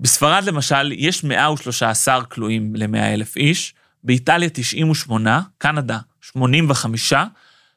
בספרד 0.00 0.44
למשל, 0.44 0.92
יש 0.92 1.24
113 1.24 2.24
כלואים 2.24 2.76
ל-100 2.76 2.98
אלף 2.98 3.36
איש, 3.36 3.74
באיטליה 4.04 4.48
98, 4.52 5.40
קנדה 5.58 5.98
85, 6.20 7.12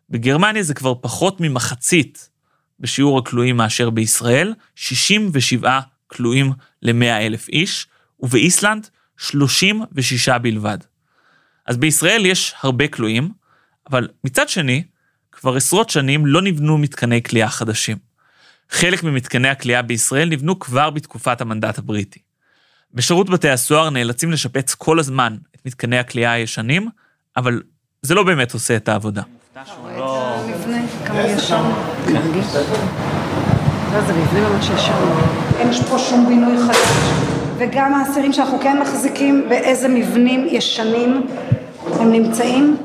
בגרמניה 0.09 0.63
זה 0.63 0.73
כבר 0.73 0.93
פחות 1.01 1.41
ממחצית 1.41 2.29
בשיעור 2.79 3.19
הכלואים 3.19 3.57
מאשר 3.57 3.89
בישראל, 3.89 4.53
67 4.75 5.79
כלואים 6.07 6.51
ל-100 6.81 7.05
אלף 7.05 7.49
איש, 7.49 7.87
ובאיסלנד 8.19 8.87
36 9.17 10.29
בלבד. 10.29 10.77
אז 11.65 11.77
בישראל 11.77 12.25
יש 12.25 12.53
הרבה 12.61 12.87
כלואים, 12.87 13.31
אבל 13.89 14.07
מצד 14.23 14.49
שני, 14.49 14.83
כבר 15.39 15.55
עשרות 15.55 15.89
שנים 15.89 16.25
לא 16.25 16.41
נבנו 16.41 16.77
מתקני 16.77 17.23
כליאה 17.23 17.49
חדשים. 17.49 17.97
חלק 18.69 19.03
ממתקני 19.03 19.49
הכליאה 19.49 19.81
בישראל 19.81 20.29
נבנו 20.29 20.59
כבר 20.59 20.89
בתקופת 20.89 21.41
המנדט 21.41 21.77
הבריטי. 21.77 22.19
בשירות 22.93 23.29
בתי 23.29 23.49
הסוהר 23.49 23.89
נאלצים 23.89 24.31
לשפץ 24.31 24.73
כל 24.73 24.99
הזמן 24.99 25.37
את 25.55 25.65
מתקני 25.65 25.99
הכליאה 25.99 26.31
הישנים, 26.31 26.89
אבל 27.37 27.61
זה 28.01 28.15
לא 28.15 28.23
באמת 28.23 28.53
עושה 28.53 28.75
את 28.75 28.89
העבודה. 28.89 29.21
אין 35.59 35.73
פה 35.89 35.99
שום 35.99 36.25
בינוי 36.27 36.57
חדש, 36.67 36.77
וגם 37.57 37.93
האסירים 37.93 38.33
שאנחנו 38.33 38.59
כן 38.59 38.81
מחזיקים, 38.81 39.45
באיזה 39.49 39.87
מבנים 39.87 40.47
ישנים 40.49 41.27
הם 41.99 42.11
נמצאים. 42.11 42.77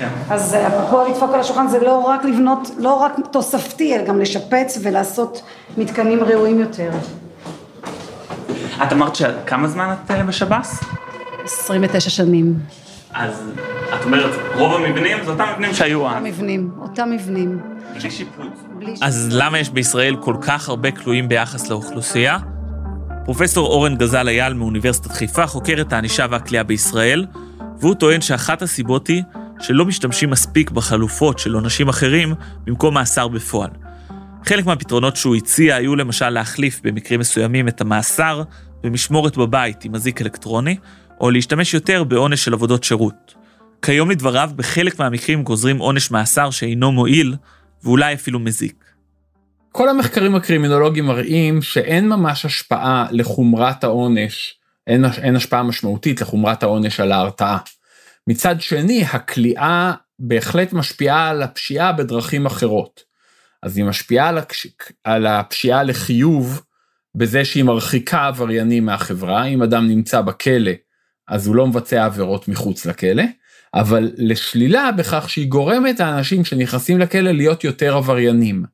כן. 0.00 0.08
אז 0.30 0.54
אה, 0.54 0.68
אפרופו 0.68 1.08
לדפוק 1.08 1.34
על 1.34 1.40
השולחן 1.40 1.68
זה 1.68 1.80
לא 1.80 1.98
רק 1.98 2.24
לבנות, 2.24 2.70
לא 2.78 2.94
רק 2.94 3.12
תוספתי, 3.30 3.96
אלא 3.96 4.04
גם 4.04 4.20
לשפץ 4.20 4.78
ולעשות 4.82 5.42
מתקנים 5.76 6.24
ראויים 6.24 6.60
יותר. 6.60 6.90
את 8.82 8.92
אמרת 8.92 9.16
שכמה 9.16 9.68
זמן 9.68 9.94
את 10.04 10.10
אה, 10.10 10.22
בשב"ס? 10.22 10.80
29 11.44 12.10
שנים. 12.10 12.54
אז 13.14 13.42
את 13.94 14.04
אומרת, 14.04 14.30
רוב 14.54 14.74
המבנים 14.74 15.24
זה 15.24 15.30
אותם 15.30 15.44
מבנים 15.52 15.74
שהיו 15.74 16.08
אז. 16.08 16.22
מבנים, 16.22 16.70
אותם 16.80 17.10
מבנים. 17.10 17.60
בלי 17.92 18.10
שיפוץ. 18.10 18.46
אז 19.02 19.28
למה 19.32 19.58
יש 19.58 19.70
בישראל 19.70 20.16
כל 20.20 20.34
כך 20.40 20.68
הרבה 20.68 20.90
כלואים 20.90 21.28
ביחס 21.28 21.68
לאוכלוסייה? 21.68 22.38
פרופסור 23.24 23.66
אורן 23.66 23.96
גזל 23.96 24.28
אייל 24.28 24.52
מאוניברסיטת 24.52 25.10
חיפה 25.10 25.46
חוקר 25.46 25.80
את 25.80 25.92
הענישה 25.92 26.26
והכליאה 26.30 26.62
בישראל, 26.62 27.26
והוא 27.80 27.94
טוען 27.94 28.20
שאחת 28.20 28.62
הסיבות 28.62 29.06
היא 29.06 29.22
שלא 29.60 29.84
משתמשים 29.84 30.30
מספיק 30.30 30.70
בחלופות 30.70 31.38
של 31.38 31.54
עונשים 31.54 31.88
אחרים 31.88 32.34
במקום 32.64 32.94
מאסר 32.94 33.28
בפועל. 33.28 33.70
חלק 34.44 34.66
מהפתרונות 34.66 35.16
שהוא 35.16 35.36
הציע 35.36 35.76
היו 35.76 35.96
למשל 35.96 36.28
להחליף 36.28 36.80
במקרים 36.84 37.20
מסוימים 37.20 37.68
את 37.68 37.80
המאסר 37.80 38.42
במשמורת 38.82 39.36
בבית 39.36 39.84
עם 39.84 39.94
אזיק 39.94 40.22
אלקטרוני, 40.22 40.76
או 41.20 41.30
להשתמש 41.30 41.74
יותר 41.74 42.04
בעונש 42.04 42.44
של 42.44 42.52
עבודות 42.52 42.84
שירות. 42.84 43.34
כיום 43.82 44.10
לדבריו, 44.10 44.50
בחלק 44.56 44.98
מהמקרים 44.98 45.42
גוזרים 45.42 45.78
עונש 45.78 46.10
מאסר 46.10 46.50
שאינו 46.50 46.92
מועיל, 46.92 47.34
ואולי 47.84 48.14
אפילו 48.14 48.38
מזיק. 48.38 48.84
כל 49.72 49.88
המחקרים 49.88 50.34
הקרימינולוגיים 50.34 51.06
מראים 51.06 51.62
שאין 51.62 52.08
ממש 52.08 52.44
השפעה 52.44 53.06
לחומרת 53.10 53.84
העונש, 53.84 54.54
אין, 54.86 55.04
אין 55.22 55.36
השפעה 55.36 55.62
משמעותית 55.62 56.20
לחומרת 56.20 56.62
העונש 56.62 57.00
על 57.00 57.12
ההרתעה. 57.12 57.58
מצד 58.26 58.60
שני, 58.60 59.04
הכליאה 59.04 59.92
בהחלט 60.18 60.72
משפיעה 60.72 61.28
על 61.28 61.42
הפשיעה 61.42 61.92
בדרכים 61.92 62.46
אחרות. 62.46 63.02
אז 63.62 63.76
היא 63.76 63.84
משפיעה 63.84 64.28
על, 64.28 64.38
הקש... 64.38 64.66
על 65.04 65.26
הפשיעה 65.26 65.82
לחיוב 65.82 66.62
בזה 67.14 67.44
שהיא 67.44 67.64
מרחיקה 67.64 68.26
עבריינים 68.26 68.86
מהחברה, 68.86 69.44
אם 69.44 69.62
אדם 69.62 69.88
נמצא 69.88 70.20
בכלא, 70.20 70.72
אז 71.28 71.46
הוא 71.46 71.56
לא 71.56 71.66
מבצע 71.66 72.04
עבירות 72.04 72.48
מחוץ 72.48 72.86
לכלא, 72.86 73.22
אבל 73.74 74.10
לשלילה 74.16 74.92
בכך 74.92 75.30
שהיא 75.30 75.48
גורמת 75.48 76.00
לאנשים 76.00 76.44
שנכנסים 76.44 76.98
לכלא 76.98 77.30
להיות 77.30 77.64
יותר 77.64 77.96
עבריינים. 77.96 78.64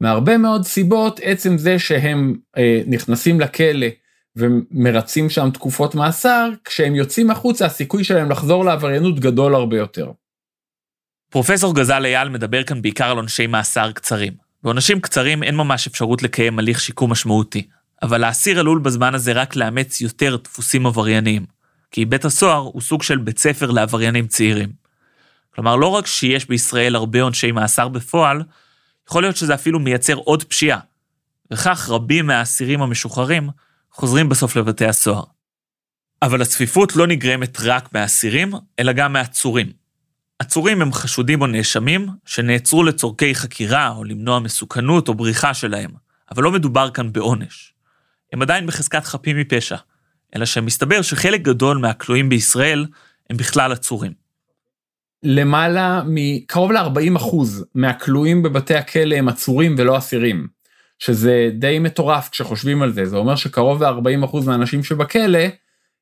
מהרבה 0.00 0.38
מאוד 0.38 0.64
סיבות, 0.64 1.20
עצם 1.22 1.58
זה 1.58 1.78
שהם 1.78 2.34
אה, 2.58 2.82
נכנסים 2.86 3.40
לכלא 3.40 3.86
ומרצים 4.36 5.30
שם 5.30 5.50
תקופות 5.50 5.94
מאסר, 5.94 6.48
כשהם 6.64 6.94
יוצאים 6.94 7.30
החוצה 7.30 7.66
הסיכוי 7.66 8.04
שלהם 8.04 8.30
לחזור 8.30 8.64
לעבריינות 8.64 9.20
גדול 9.20 9.54
הרבה 9.54 9.76
יותר. 9.76 10.12
פרופסור 11.30 11.74
גזל 11.74 12.04
אייל 12.04 12.28
מדבר 12.28 12.62
כאן 12.62 12.82
בעיקר 12.82 13.10
על 13.10 13.16
עונשי 13.16 13.46
מאסר 13.46 13.92
קצרים. 13.92 14.32
בעונשים 14.62 15.00
קצרים 15.00 15.42
אין 15.42 15.56
ממש 15.56 15.86
אפשרות 15.86 16.22
לקיים 16.22 16.58
הליך 16.58 16.80
שיקום 16.80 17.10
משמעותי, 17.12 17.66
אבל 18.02 18.24
האסיר 18.24 18.60
עלול 18.60 18.78
בזמן 18.78 19.14
הזה 19.14 19.32
רק 19.32 19.56
לאמץ 19.56 20.00
יותר 20.00 20.36
דפוסים 20.36 20.86
עברייניים, 20.86 21.46
כי 21.90 22.04
בית 22.04 22.24
הסוהר 22.24 22.58
הוא 22.60 22.82
סוג 22.82 23.02
של 23.02 23.18
בית 23.18 23.38
ספר 23.38 23.70
לעבריינים 23.70 24.26
צעירים. 24.26 24.72
כלומר, 25.54 25.76
לא 25.76 25.86
רק 25.86 26.06
שיש 26.06 26.48
בישראל 26.48 26.94
הרבה 26.94 27.22
עונשי 27.22 27.52
מאסר 27.52 27.88
בפועל, 27.88 28.42
יכול 29.08 29.22
להיות 29.22 29.36
שזה 29.36 29.54
אפילו 29.54 29.78
מייצר 29.78 30.14
עוד 30.14 30.44
פשיעה, 30.44 30.80
וכך 31.50 31.88
רבים 31.90 32.26
מהאסירים 32.26 32.82
המשוחררים 32.82 33.48
חוזרים 33.98 34.28
בסוף 34.28 34.56
לבתי 34.56 34.86
הסוהר. 34.86 35.22
אבל 36.22 36.42
הצפיפות 36.42 36.96
לא 36.96 37.06
נגרמת 37.06 37.58
רק 37.60 37.94
מהאסירים, 37.94 38.52
אלא 38.78 38.92
גם 38.92 39.12
מעצורים. 39.12 39.72
עצורים 40.38 40.82
הם 40.82 40.92
חשודים 40.92 41.40
או 41.40 41.46
נאשמים 41.46 42.08
שנעצרו 42.24 42.84
לצורכי 42.84 43.34
חקירה 43.34 43.88
או 43.88 44.04
למנוע 44.04 44.38
מסוכנות 44.38 45.08
או 45.08 45.14
בריחה 45.14 45.54
שלהם, 45.54 45.90
אבל 46.30 46.42
לא 46.42 46.52
מדובר 46.52 46.90
כאן 46.90 47.12
בעונש. 47.12 47.74
הם 48.32 48.42
עדיין 48.42 48.66
בחזקת 48.66 49.04
חפים 49.04 49.36
מפשע, 49.36 49.76
אלא 50.36 50.46
שמסתבר 50.46 51.02
שחלק 51.02 51.42
גדול 51.42 51.78
מהכלואים 51.78 52.28
בישראל 52.28 52.86
הם 53.30 53.36
בכלל 53.36 53.72
עצורים. 53.72 54.12
למעלה 55.22 56.02
מקרוב 56.06 56.72
ל-40 56.72 57.16
אחוז 57.16 57.64
מהכלואים 57.74 58.42
בבתי 58.42 58.74
הכלא 58.74 59.16
הם 59.16 59.28
עצורים 59.28 59.74
ולא 59.78 59.98
אסירים, 59.98 60.57
שזה 60.98 61.50
די 61.52 61.78
מטורף 61.78 62.28
כשחושבים 62.28 62.82
על 62.82 62.92
זה, 62.92 63.04
זה 63.04 63.16
אומר 63.16 63.36
שקרוב 63.36 63.82
ל-40 63.82 64.24
אחוז 64.24 64.46
מהאנשים 64.46 64.84
שבכלא 64.84 65.44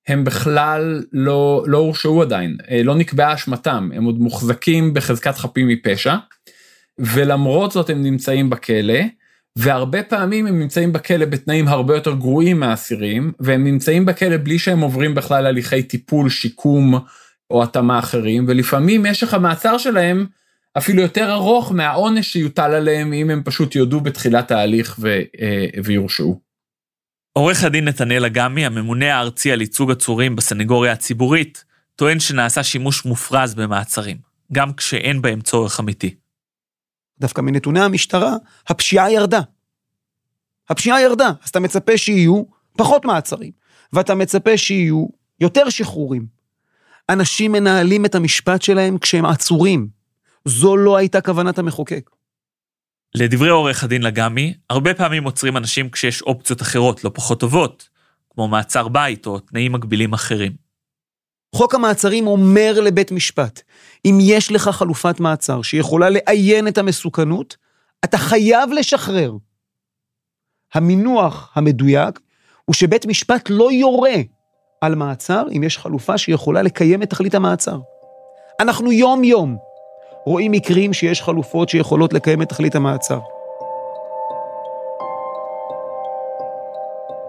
הם 0.09 0.25
בכלל 0.25 1.05
לא, 1.13 1.65
לא 1.67 1.79
הורשעו 1.79 2.23
עדיין, 2.23 2.57
אה, 2.71 2.83
לא 2.83 2.95
נקבעה 2.95 3.35
אשמתם, 3.35 3.91
הם 3.95 4.05
עוד 4.05 4.19
מוחזקים 4.19 4.95
בחזקת 4.95 5.37
חפים 5.37 5.69
מפשע, 5.69 6.17
ולמרות 6.99 7.73
זאת 7.73 7.91
הם 7.91 8.03
נמצאים 8.03 8.51
בכלא, 8.51 9.01
והרבה 9.57 10.03
פעמים 10.03 10.47
הם 10.47 10.59
נמצאים 10.59 10.93
בכלא 10.93 11.25
בתנאים 11.25 11.69
הרבה 11.69 11.95
יותר 11.95 12.15
גרועים 12.15 12.61
מהאסירים, 12.61 13.33
והם 13.41 13.65
נמצאים 13.65 14.07
בכלא 14.07 14.37
בלי 14.37 14.59
שהם 14.59 14.81
עוברים 14.81 15.15
בכלל 15.15 15.47
הליכי 15.47 15.83
טיפול, 15.83 16.29
שיקום 16.29 16.99
או 17.51 17.63
התאמה 17.63 17.99
אחרים, 17.99 18.45
ולפעמים 18.49 19.03
משך 19.03 19.35
המעצר 19.35 19.79
שלהם 19.79 20.27
אפילו 20.79 21.03
יותר 21.03 21.33
ארוך 21.33 21.73
מהעונש 21.73 22.33
שיוטל 22.33 22.75
עליהם 22.75 23.13
אם 23.13 23.31
הם 23.31 23.43
פשוט 23.45 23.75
יודו 23.75 24.01
בתחילת 24.01 24.51
ההליך 24.51 24.97
ו, 24.99 25.21
אה, 25.41 25.67
ויורשעו. 25.85 26.41
עורך 27.33 27.65
הדין 27.65 27.85
נתנאל 27.85 28.25
אגמי, 28.25 28.67
הממונה 28.67 29.15
הארצי 29.15 29.53
על 29.53 29.61
ייצוג 29.61 29.91
עצורים 29.91 30.37
בסנגוריה 30.37 30.93
הציבורית, 30.93 31.65
טוען 31.97 32.21
שנעשה 32.21 32.63
שימוש 32.63 33.05
מופרז 33.05 33.55
במעצרים, 33.55 34.17
גם 34.53 34.73
כשאין 34.73 35.23
בהם 35.23 35.41
צורך 35.41 35.81
אמיתי. 35.81 36.15
דווקא 37.21 37.41
מנתוני 37.41 37.81
המשטרה, 37.81 38.35
הפשיעה 38.69 39.13
ירדה. 39.13 39.41
הפשיעה 40.71 41.03
ירדה, 41.03 41.31
אז 41.43 41.49
אתה 41.49 41.61
מצפה 41.61 41.99
שיהיו 41.99 42.43
פחות 42.79 43.05
מעצרים, 43.05 43.51
ואתה 43.93 44.15
מצפה 44.15 44.57
שיהיו 44.57 45.07
יותר 45.41 45.71
שחרורים. 45.71 46.27
אנשים 47.09 47.53
מנהלים 47.53 48.05
את 48.05 48.15
המשפט 48.15 48.63
שלהם 48.63 48.99
כשהם 48.99 49.27
עצורים. 49.27 49.96
זו 50.47 50.77
לא 50.77 50.97
הייתה 50.97 51.21
כוונת 51.21 51.59
המחוקק. 51.59 52.11
לדברי 53.15 53.49
עורך 53.49 53.85
הדין 53.85 54.03
לגמי, 54.03 54.55
הרבה 54.71 54.95
פעמים 54.95 55.25
עוצרים 55.25 55.57
אנשים 55.57 55.91
כשיש 55.91 56.23
אופציות 56.23 56.63
אחרות 56.63 57.05
לא 57.05 57.11
פחות 57.15 57.41
טובות, 57.41 57.89
כמו 58.31 58.49
מעצר 58.49 58.89
בית 58.89 59.27
או 59.27 59.39
תנאים 59.39 59.73
מגבילים 59.73 60.13
אחרים. 60.13 60.53
חוק 61.55 61.75
המעצרים 61.75 62.27
אומר 62.27 62.81
לבית 62.83 63.13
משפט, 63.13 63.63
אם 64.05 64.19
יש 64.21 64.53
לך 64.53 64.69
חלופת 64.69 65.21
מעצר 65.21 65.63
שיכולה 65.63 66.11
לאיין 66.11 66.69
את 66.69 66.79
המסוכנות, 66.79 67.57
אתה 68.05 68.19
חייב 68.19 68.71
לשחרר. 68.73 69.33
המינוח 70.75 71.53
המדויק 71.55 72.21
הוא 72.65 72.75
שבית 72.75 73.07
משפט 73.07 73.51
לא 73.51 73.73
יורה 73.73 74.17
על 74.81 74.95
מעצר 74.95 75.45
אם 75.57 75.63
יש 75.63 75.79
חלופה 75.79 76.19
שיכולה 76.19 76.63
לקיים 76.63 77.03
את 77.03 77.11
תכלית 77.11 77.35
המעצר. 77.35 77.79
אנחנו 78.61 78.93
יום-יום 78.93 79.57
רואים 80.27 80.53
מקרים 80.53 80.93
שיש 80.93 81.23
חלופות 81.23 81.69
שיכולות 81.69 82.13
לקיים 82.13 82.43
את 82.43 82.49
תכלית 82.49 82.75
המעצר. 82.75 83.19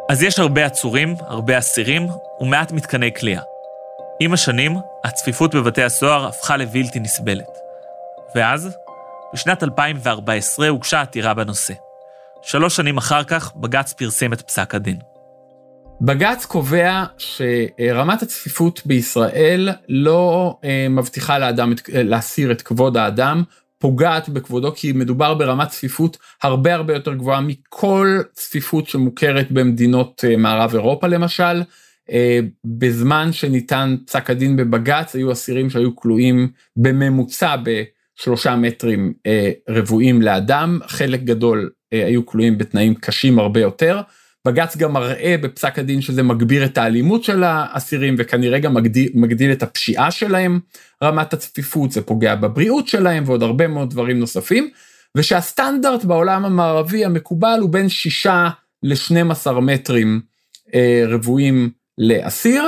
אז 0.10 0.24
יש 0.24 0.40
הרבה 0.40 0.66
עצורים, 0.66 1.16
הרבה 1.20 1.58
אסירים 1.58 2.08
ומעט 2.40 2.72
מתקני 2.72 3.14
כליאה. 3.14 3.42
עם 4.20 4.34
השנים, 4.34 4.78
הצפיפות 5.04 5.56
בבתי 5.56 5.84
הסוהר 5.84 6.28
הפכה 6.28 6.58
לבלתי 6.58 7.00
נסבלת. 7.00 7.58
ואז, 8.36 8.78
בשנת 9.34 9.64
2014 9.64 10.68
הוגשה 10.68 11.02
עתירה 11.02 11.34
בנושא. 11.34 11.74
שלוש 12.42 12.76
שנים 12.76 12.98
אחר 12.98 13.24
כך, 13.24 13.56
בג"ץ 13.56 13.94
פרסם 13.94 14.34
את 14.34 14.42
פסק 14.42 14.76
הדין. 14.76 15.17
בג"ץ 16.02 16.46
קובע 16.46 17.04
שרמת 17.18 18.22
הצפיפות 18.22 18.82
בישראל 18.86 19.70
לא 19.90 20.58
אה, 20.64 20.88
מבטיחה 20.90 21.40
לאדם, 21.40 21.74
להסיר 21.94 22.52
את 22.52 22.62
כבוד 22.62 22.98
האדם, 22.98 23.44
פוגעת 23.80 24.30
בכבודו 24.30 24.76
כי 24.76 24.92
מדובר 24.92 25.34
ברמת 25.34 25.68
צפיפות 25.68 26.18
הרבה 26.44 26.74
הרבה 26.74 26.94
יותר 26.94 27.14
גבוהה 27.14 27.42
מכל 27.42 28.20
צפיפות 28.34 28.88
שמוכרת 28.88 29.52
במדינות 29.52 30.24
אה, 30.28 30.38
מערב 30.38 30.74
אירופה 30.74 31.08
למשל. 31.08 31.64
אה, 32.12 32.40
בזמן 32.66 33.34
שניתן 33.34 33.96
פסק 34.06 34.30
הדין 34.30 34.56
בבג"ץ 34.56 35.16
היו 35.16 35.32
אסירים 35.32 35.70
שהיו 35.70 35.96
כלואים 35.96 36.48
בממוצע 36.76 37.56
בשלושה 37.64 38.56
מטרים 38.56 39.14
רבועים 39.70 40.22
לאדם, 40.22 40.80
חלק 40.88 41.22
גדול 41.22 41.70
היו 41.92 42.26
כלואים 42.26 42.58
בתנאים 42.58 42.96
קשים 42.96 43.40
הרבה 43.40 43.60
יותר. 43.60 44.02
בג"ץ 44.48 44.78
גם 44.78 44.94
מראה 44.94 45.36
בפסק 45.42 45.80
הדין 45.80 46.02
שזה 46.02 46.24
מגביר 46.24 46.66
את 46.66 46.78
האלימות 46.78 47.24
של 47.24 47.44
האסירים 47.44 48.16
וכנראה 48.18 48.60
גם 48.60 48.74
מגדיל, 48.74 49.10
מגדיל 49.14 49.52
את 49.52 49.64
הפשיעה 49.64 50.12
שלהם, 50.12 50.60
רמת 51.04 51.34
הצפיפות, 51.34 51.92
זה 51.92 52.02
פוגע 52.02 52.36
בבריאות 52.36 52.88
שלהם 52.88 53.24
ועוד 53.28 53.44
הרבה 53.44 53.68
מאוד 53.68 53.90
דברים 53.90 54.20
נוספים, 54.20 54.70
ושהסטנדרט 55.18 56.04
בעולם 56.04 56.46
המערבי 56.46 57.06
המקובל 57.06 57.60
הוא 57.62 57.70
בין 57.70 57.90
שישה 57.90 58.50
ל-12 58.84 59.52
מטרים 59.52 60.22
אה, 60.76 61.04
רבועים 61.08 61.70
לאסיר, 61.98 62.64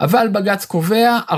אבל 0.00 0.28
בג"ץ 0.32 0.64
קובע 0.64 1.18
4.5 1.30 1.34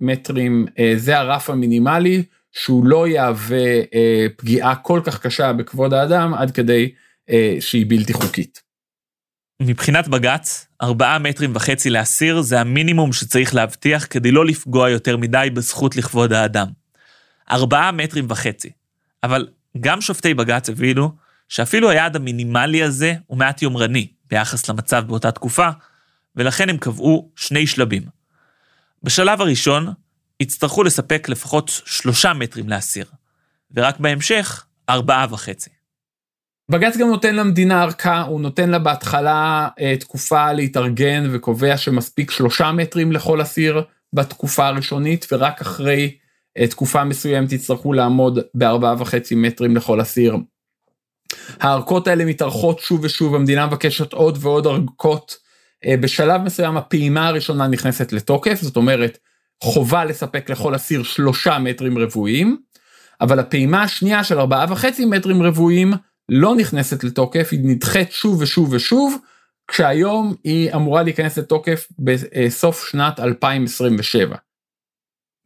מטרים, 0.00 0.66
אה, 0.78 0.92
זה 0.96 1.18
הרף 1.18 1.50
המינימלי, 1.50 2.22
שהוא 2.52 2.86
לא 2.86 3.08
יהווה 3.08 3.74
אה, 3.94 4.26
פגיעה 4.36 4.74
כל 4.76 5.00
כך 5.04 5.20
קשה 5.20 5.52
בכבוד 5.52 5.94
האדם 5.94 6.34
עד 6.34 6.50
כדי 6.50 6.92
אה, 7.30 7.56
שהיא 7.60 7.86
בלתי 7.88 8.12
חוקית. 8.12 8.69
מבחינת 9.60 10.08
בג"ץ, 10.08 10.66
ארבעה 10.82 11.18
מטרים 11.18 11.56
וחצי 11.56 11.90
לאסיר 11.90 12.40
זה 12.40 12.60
המינימום 12.60 13.12
שצריך 13.12 13.54
להבטיח 13.54 14.06
כדי 14.10 14.30
לא 14.30 14.46
לפגוע 14.46 14.90
יותר 14.90 15.16
מדי 15.16 15.48
בזכות 15.54 15.96
לכבוד 15.96 16.32
האדם. 16.32 16.66
ארבעה 17.50 17.92
מטרים 17.92 18.26
וחצי. 18.28 18.70
אבל 19.24 19.48
גם 19.80 20.00
שופטי 20.00 20.34
בג"ץ 20.34 20.70
הבינו 20.70 21.12
שאפילו 21.48 21.90
היעד 21.90 22.16
המינימלי 22.16 22.82
הזה 22.82 23.14
הוא 23.26 23.38
מעט 23.38 23.62
יומרני 23.62 24.08
ביחס 24.30 24.68
למצב 24.68 25.04
באותה 25.06 25.30
תקופה, 25.30 25.68
ולכן 26.36 26.68
הם 26.68 26.76
קבעו 26.76 27.30
שני 27.36 27.66
שלבים. 27.66 28.02
בשלב 29.02 29.40
הראשון, 29.40 29.92
יצטרכו 30.40 30.82
לספק 30.82 31.28
לפחות 31.28 31.82
שלושה 31.84 32.32
מטרים 32.32 32.68
לאסיר, 32.68 33.06
ורק 33.76 34.00
בהמשך, 34.00 34.64
ארבעה 34.88 35.26
וחצי. 35.30 35.70
בג"ץ 36.70 36.96
גם 36.96 37.08
נותן 37.08 37.36
למדינה 37.36 37.82
ארכה, 37.82 38.22
הוא 38.22 38.40
נותן 38.40 38.70
לה 38.70 38.78
בהתחלה 38.78 39.68
אה, 39.80 39.96
תקופה 40.00 40.52
להתארגן 40.52 41.28
וקובע 41.32 41.76
שמספיק 41.76 42.30
שלושה 42.30 42.72
מטרים 42.72 43.12
לכל 43.12 43.42
אסיר 43.42 43.82
בתקופה 44.12 44.66
הראשונית, 44.66 45.26
ורק 45.32 45.60
אחרי 45.60 46.16
אה, 46.58 46.66
תקופה 46.66 47.04
מסוימת 47.04 47.52
יצטרכו 47.52 47.92
לעמוד 47.92 48.38
בארבעה 48.54 48.94
וחצי 48.98 49.34
מטרים 49.34 49.76
לכל 49.76 50.00
אסיר. 50.00 50.36
הארכות 51.60 52.08
האלה 52.08 52.24
מתארכות 52.24 52.78
שוב 52.78 53.04
ושוב, 53.04 53.34
המדינה 53.34 53.66
מבקשת 53.66 54.12
עוד 54.12 54.38
ועוד 54.40 54.66
ארכות. 54.66 55.36
אה, 55.86 55.96
בשלב 55.96 56.42
מסוים 56.42 56.76
הפעימה 56.76 57.28
הראשונה 57.28 57.66
נכנסת 57.66 58.12
לתוקף, 58.12 58.58
זאת 58.62 58.76
אומרת, 58.76 59.18
חובה 59.62 60.04
לספק 60.04 60.50
לכל 60.50 60.76
אסיר 60.76 61.02
שלושה 61.02 61.58
מטרים 61.58 61.98
רבועים, 61.98 62.56
אבל 63.20 63.38
הפעימה 63.38 63.82
השנייה 63.82 64.24
של 64.24 64.38
ארבעה 64.38 64.66
וחצי 64.68 65.04
מטרים 65.04 65.42
רבועים 65.42 65.92
לא 66.30 66.56
נכנסת 66.56 67.04
לתוקף, 67.04 67.48
היא 67.52 67.60
נדחית 67.62 68.12
שוב 68.12 68.40
ושוב 68.40 68.72
ושוב, 68.72 69.16
כשהיום 69.68 70.34
היא 70.44 70.74
אמורה 70.74 71.02
להיכנס 71.02 71.38
לתוקף 71.38 71.88
בסוף 71.98 72.88
שנת 72.90 73.20
2027. 73.20 74.36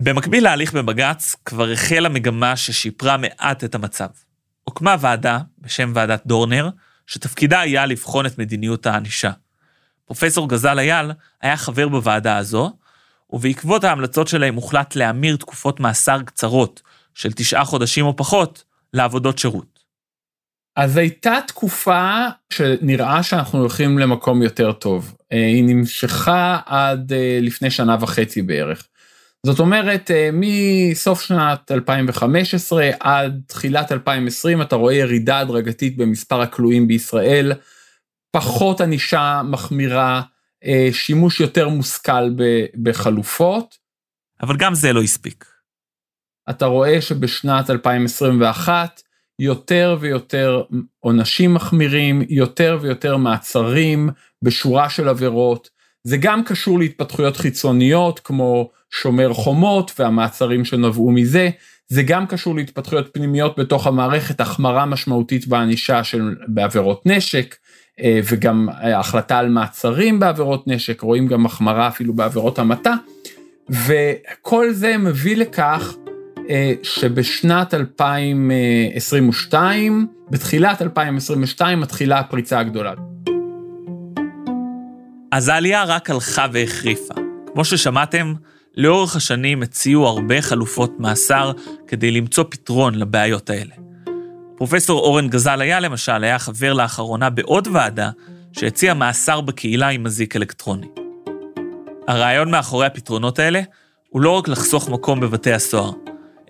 במקביל 0.02 0.44
להליך 0.44 0.72
בבג"ץ, 0.72 1.34
כבר 1.44 1.70
החלה 1.70 2.08
מגמה 2.08 2.56
ששיפרה 2.56 3.16
מעט 3.16 3.64
את 3.64 3.74
המצב. 3.74 4.06
הוקמה 4.64 4.96
ועדה 5.00 5.38
בשם 5.58 5.92
ועדת 5.94 6.26
דורנר, 6.26 6.68
שתפקידה 7.06 7.60
היה 7.60 7.86
לבחון 7.86 8.26
את 8.26 8.38
מדיניות 8.38 8.86
הענישה. 8.86 9.30
פרופסור 10.04 10.48
גזל 10.48 10.78
אייל 10.78 11.10
היה 11.42 11.56
חבר 11.56 11.88
בוועדה 11.88 12.36
הזו, 12.36 12.72
ובעקבות 13.30 13.84
ההמלצות 13.84 14.28
שלהם 14.28 14.54
הוחלט 14.54 14.96
להמיר 14.96 15.36
תקופות 15.36 15.80
מאסר 15.80 16.22
קצרות, 16.22 16.82
של 17.14 17.32
תשעה 17.32 17.64
חודשים 17.64 18.06
או 18.06 18.16
פחות, 18.16 18.64
לעבודות 18.92 19.38
שירות. 19.38 19.73
אז 20.76 20.96
הייתה 20.96 21.38
תקופה 21.46 22.26
שנראה 22.52 23.22
שאנחנו 23.22 23.58
הולכים 23.58 23.98
למקום 23.98 24.42
יותר 24.42 24.72
טוב. 24.72 25.16
אה, 25.32 25.46
היא 25.46 25.64
נמשכה 25.64 26.58
עד 26.66 27.12
אה, 27.12 27.38
לפני 27.42 27.70
שנה 27.70 27.96
וחצי 28.00 28.42
בערך. 28.42 28.86
זאת 29.46 29.58
אומרת, 29.58 30.10
אה, 30.10 30.30
מסוף 30.32 31.22
שנת 31.22 31.70
2015 31.70 32.90
עד 33.00 33.40
תחילת 33.46 33.92
2020 33.92 34.62
אתה 34.62 34.76
רואה 34.76 34.94
ירידה 34.94 35.38
הדרגתית 35.38 35.96
במספר 35.96 36.40
הכלואים 36.40 36.88
בישראל, 36.88 37.52
פחות 38.30 38.80
ענישה 38.80 39.42
מחמירה, 39.44 40.22
שימוש 40.92 41.40
יותר 41.40 41.68
מושכל 41.68 42.30
בחלופות. 42.82 43.78
אבל 44.42 44.56
גם 44.56 44.74
זה 44.74 44.92
לא 44.92 45.02
הספיק. 45.02 45.44
אתה 46.50 46.66
רואה 46.66 47.00
שבשנת 47.00 47.70
2021 47.70 49.03
יותר 49.38 49.96
ויותר 50.00 50.62
עונשים 51.00 51.54
מחמירים, 51.54 52.22
יותר 52.28 52.78
ויותר 52.80 53.16
מעצרים 53.16 54.10
בשורה 54.42 54.90
של 54.90 55.08
עבירות. 55.08 55.68
זה 56.04 56.16
גם 56.16 56.44
קשור 56.44 56.78
להתפתחויות 56.78 57.36
חיצוניות 57.36 58.20
כמו 58.20 58.70
שומר 58.90 59.32
חומות 59.32 59.92
והמעצרים 59.98 60.64
שנבעו 60.64 61.10
מזה, 61.10 61.50
זה 61.88 62.02
גם 62.02 62.26
קשור 62.26 62.54
להתפתחויות 62.54 63.10
פנימיות 63.12 63.58
בתוך 63.58 63.86
המערכת, 63.86 64.40
החמרה 64.40 64.86
משמעותית 64.86 65.46
בענישה 65.46 66.04
של 66.04 66.34
בעבירות 66.48 67.06
נשק, 67.06 67.56
אה, 68.00 68.20
וגם 68.30 68.68
החלטה 68.82 69.38
על 69.38 69.48
מעצרים 69.48 70.20
בעבירות 70.20 70.66
נשק, 70.66 71.00
רואים 71.00 71.26
גם 71.26 71.46
החמרה 71.46 71.88
אפילו 71.88 72.12
בעבירות 72.12 72.58
המתה, 72.58 72.94
וכל 73.70 74.72
זה 74.72 74.96
מביא 74.98 75.36
לכך 75.36 75.94
שבשנת 76.82 77.74
2022, 77.74 80.06
בתחילת 80.30 80.82
2022 80.82 81.80
מתחילה 81.80 82.18
הפריצה 82.18 82.58
הגדולה. 82.58 82.92
אז 85.32 85.48
העלייה 85.48 85.84
רק 85.84 86.10
הלכה 86.10 86.46
והחריפה. 86.52 87.14
כמו 87.52 87.64
ששמעתם, 87.64 88.34
לאורך 88.76 89.16
השנים 89.16 89.62
הציעו 89.62 90.06
הרבה 90.06 90.42
חלופות 90.42 90.92
מאסר 90.98 91.52
כדי 91.86 92.10
למצוא 92.10 92.44
פתרון 92.48 92.94
לבעיות 92.94 93.50
האלה. 93.50 93.74
פרופסור 94.56 95.00
אורן 95.00 95.28
גזל 95.28 95.60
היה 95.60 95.80
למשל, 95.80 96.24
היה 96.24 96.38
חבר 96.38 96.72
לאחרונה 96.72 97.30
בעוד 97.30 97.68
ועדה 97.72 98.10
שהציע 98.52 98.94
מאסר 98.94 99.40
בקהילה 99.40 99.88
עם 99.88 100.04
מזיק 100.04 100.36
אלקטרוני. 100.36 100.86
הרעיון 102.08 102.50
מאחורי 102.50 102.86
הפתרונות 102.86 103.38
האלה 103.38 103.60
הוא 104.08 104.22
לא 104.22 104.30
רק 104.30 104.48
לחסוך 104.48 104.88
מקום 104.88 105.20
בבתי 105.20 105.52
הסוהר, 105.52 105.90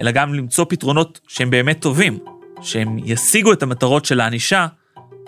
אלא 0.00 0.10
גם 0.10 0.34
למצוא 0.34 0.64
פתרונות 0.68 1.20
שהם 1.28 1.50
באמת 1.50 1.80
טובים, 1.80 2.18
שהם 2.60 2.98
ישיגו 3.04 3.52
את 3.52 3.62
המטרות 3.62 4.04
של 4.04 4.20
הענישה 4.20 4.66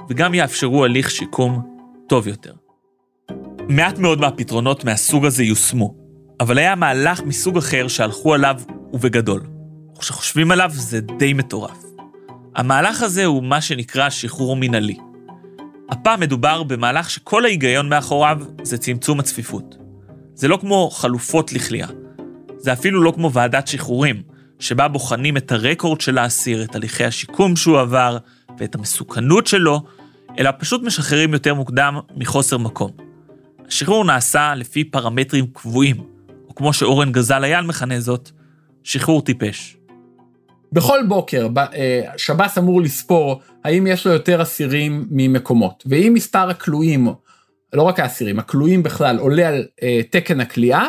וגם 0.09 0.35
יאפשרו 0.35 0.85
הליך 0.85 1.11
שיקום 1.11 1.79
טוב 2.09 2.27
יותר. 2.27 2.53
מעט 3.69 3.99
מאוד 3.99 4.21
מהפתרונות 4.21 4.85
מהסוג 4.85 5.27
הזה 5.27 5.45
יושמו, 5.45 5.95
אבל 6.41 6.59
היה 6.59 6.75
מהלך 6.75 7.23
מסוג 7.23 7.57
אחר 7.59 7.89
שהלכו 7.89 8.35
עליו 8.35 8.61
ובגדול. 8.93 9.43
כשחושבים 9.99 10.51
עליו 10.51 10.71
זה 10.73 11.01
די 11.01 11.33
מטורף. 11.33 11.85
המהלך 12.57 13.03
הזה 13.03 13.25
הוא 13.25 13.43
מה 13.43 13.61
שנקרא 13.61 14.11
שחרור 14.11 14.57
מינהלי. 14.57 14.97
הפעם 15.89 16.21
מדובר 16.21 16.63
במהלך 16.63 17.11
שכל 17.11 17.45
ההיגיון 17.45 17.89
מאחוריו 17.89 18.39
זה 18.63 18.79
צמצום 18.79 19.21
הצפיפות. 19.21 19.77
זה 20.35 20.49
לא 20.49 20.57
כמו 20.61 20.91
חלופות 20.91 21.53
לכליאה. 21.53 21.89
זה 22.57 22.73
אפילו 22.73 23.03
לא 23.03 23.13
כמו 23.17 23.33
ועדת 23.33 23.69
שחרורים, 23.69 24.23
שבה 24.59 24.89
בוחנים 24.89 25.37
את 25.37 25.53
הרקורד 25.53 26.01
של 26.01 26.19
האסיר, 26.19 26.65
את 26.65 26.75
הליכי 26.75 27.05
השיקום 27.05 27.57
שהוא 27.57 27.81
עבר 27.81 28.19
ואת 28.59 28.75
המסוכנות 28.75 29.47
שלו, 29.47 29.81
אלא 30.39 30.51
פשוט 30.59 30.83
משחררים 30.83 31.33
יותר 31.33 31.55
מוקדם 31.55 31.99
מחוסר 32.17 32.59
מקום. 32.59 32.91
השחרור 33.69 34.05
נעשה 34.05 34.55
לפי 34.55 34.85
פרמטרים 34.85 35.47
קבועים, 35.53 35.97
או 36.49 36.55
כמו 36.55 36.73
שאורן 36.73 37.13
גזל 37.13 37.45
אייל 37.45 37.65
מכנה 37.65 38.01
זאת, 38.01 38.31
שחרור 38.83 39.23
טיפש. 39.23 39.77
בכל 40.73 40.99
בוקר 41.09 41.49
אה, 41.59 42.01
שב"ס 42.17 42.59
אמור 42.59 42.83
לספור 42.83 43.41
האם 43.65 43.87
יש 43.87 44.07
לו 44.07 44.13
יותר 44.13 44.43
אסירים 44.43 45.07
ממקומות, 45.11 45.85
ואם 45.87 46.13
מספר 46.15 46.51
הכלואים, 46.51 47.09
לא 47.73 47.83
רק 47.83 48.01
האסירים, 48.01 48.39
הכלואים 48.39 48.83
בכלל 48.83 49.19
עולה 49.19 49.49
על 49.49 49.67
אה, 49.83 50.01
תקן 50.11 50.41
הכליאה, 50.41 50.89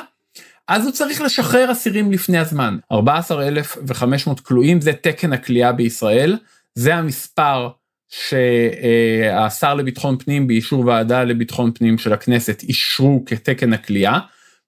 אז 0.67 0.86
הוא 0.86 0.91
צריך 0.91 1.21
לשחרר 1.21 1.71
אסירים 1.71 2.12
לפני 2.12 2.38
הזמן. 2.38 2.77
14,500 2.91 4.39
כלואים 4.39 4.82
זה 4.82 4.93
תקן 4.93 5.34
הכליאה 5.34 5.71
בישראל, 5.71 6.38
זה 6.75 6.95
המספר 6.95 7.69
שהשר 8.10 9.73
לביטחון 9.73 10.17
פנים 10.17 10.47
באישור 10.47 10.86
ועדה 10.86 11.23
לביטחון 11.23 11.71
פנים 11.71 11.97
של 11.97 12.13
הכנסת 12.13 12.63
אישרו 12.63 13.23
כתקן 13.25 13.73
הכליאה. 13.73 14.19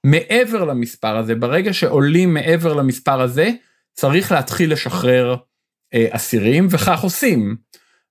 מעבר 0.03 0.65
למספר 0.65 1.17
הזה, 1.17 1.35
ברגע 1.35 1.73
שעולים 1.73 2.33
מעבר 2.33 2.73
למספר 2.73 3.21
הזה, 3.21 3.51
צריך 3.93 4.31
להתחיל 4.31 4.71
לשחרר 4.71 5.35
אה, 5.93 6.07
אסירים, 6.09 6.67
וכך 6.69 7.03
עושים. 7.03 7.55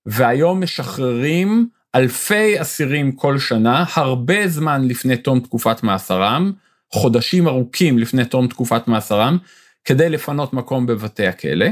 והיום 0.06 0.62
משחררים 0.62 1.68
אלפי 1.94 2.60
אסירים 2.60 3.12
כל 3.12 3.38
שנה, 3.38 3.84
הרבה 3.94 4.48
זמן 4.48 4.88
לפני 4.88 5.16
תום 5.16 5.40
תקופת 5.40 5.82
מאסרם, 5.82 6.52
חודשים 6.92 7.48
ארוכים 7.48 7.98
לפני 7.98 8.24
תום 8.24 8.48
תקופת 8.48 8.88
מאסרם, 8.88 9.38
כדי 9.84 10.08
לפנות 10.08 10.52
מקום 10.52 10.86
בבתי 10.86 11.26
הכלא, 11.26 11.66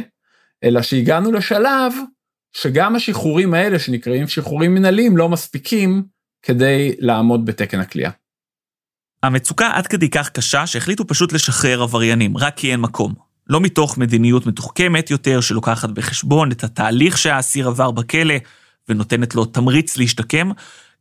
אלא 0.64 0.82
שהגענו 0.82 1.32
לשלב 1.32 1.92
שגם 2.52 2.96
השחרורים 2.96 3.54
האלה 3.54 3.78
שנקראים 3.78 4.28
שחרורים 4.28 4.74
מנהליים 4.74 5.16
לא 5.16 5.28
מספיקים 5.28 6.02
כדי 6.42 6.94
לעמוד 6.98 7.46
בתקן 7.46 7.80
הכלייה. 7.80 8.10
המצוקה 9.22 9.70
עד 9.74 9.86
כדי 9.86 10.10
כך 10.10 10.30
קשה 10.30 10.66
שהחליטו 10.66 11.06
פשוט 11.06 11.32
לשחרר 11.32 11.82
עבריינים, 11.82 12.36
רק 12.36 12.56
כי 12.56 12.72
אין 12.72 12.80
מקום. 12.80 13.14
לא 13.46 13.60
מתוך 13.60 13.98
מדיניות 13.98 14.46
מתוחכמת 14.46 15.10
יותר 15.10 15.40
שלוקחת 15.40 15.90
בחשבון 15.90 16.52
את 16.52 16.64
התהליך 16.64 17.18
שהאסיר 17.18 17.68
עבר 17.68 17.90
בכלא, 17.90 18.34
ונותנת 18.88 19.34
לו 19.34 19.44
תמריץ 19.44 19.96
להשתקם, 19.96 20.50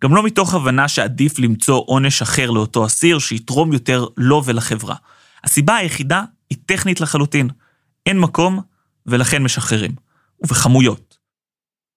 גם 0.03 0.15
לא 0.15 0.23
מתוך 0.23 0.53
הבנה 0.53 0.87
שעדיף 0.87 1.39
למצוא 1.39 1.83
עונש 1.85 2.21
אחר 2.21 2.51
לאותו 2.51 2.85
אסיר 2.85 3.19
שיתרום 3.19 3.73
יותר 3.73 4.05
לו 4.17 4.45
ולחברה. 4.45 4.95
הסיבה 5.43 5.75
היחידה 5.75 6.23
היא 6.49 6.57
טכנית 6.65 7.01
לחלוטין. 7.01 7.49
אין 8.05 8.19
מקום, 8.19 8.61
ולכן 9.05 9.43
משחררים. 9.43 9.91
ובכמויות. 10.41 11.17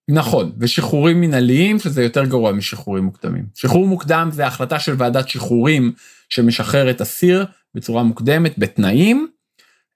נכון, 0.08 0.52
ושחרורים 0.58 1.20
מנהליים, 1.20 1.78
שזה 1.78 2.02
יותר 2.02 2.24
גרוע 2.24 2.52
משחרורים 2.52 3.04
מוקדמים. 3.04 3.46
שחרור 3.54 3.86
מוקדם 3.86 4.28
זה 4.32 4.46
החלטה 4.46 4.78
של 4.78 4.94
ועדת 4.98 5.28
שחרורים 5.28 5.92
שמשחררת 6.28 7.00
אסיר 7.00 7.46
בצורה 7.74 8.02
מוקדמת, 8.02 8.58
בתנאים. 8.58 9.28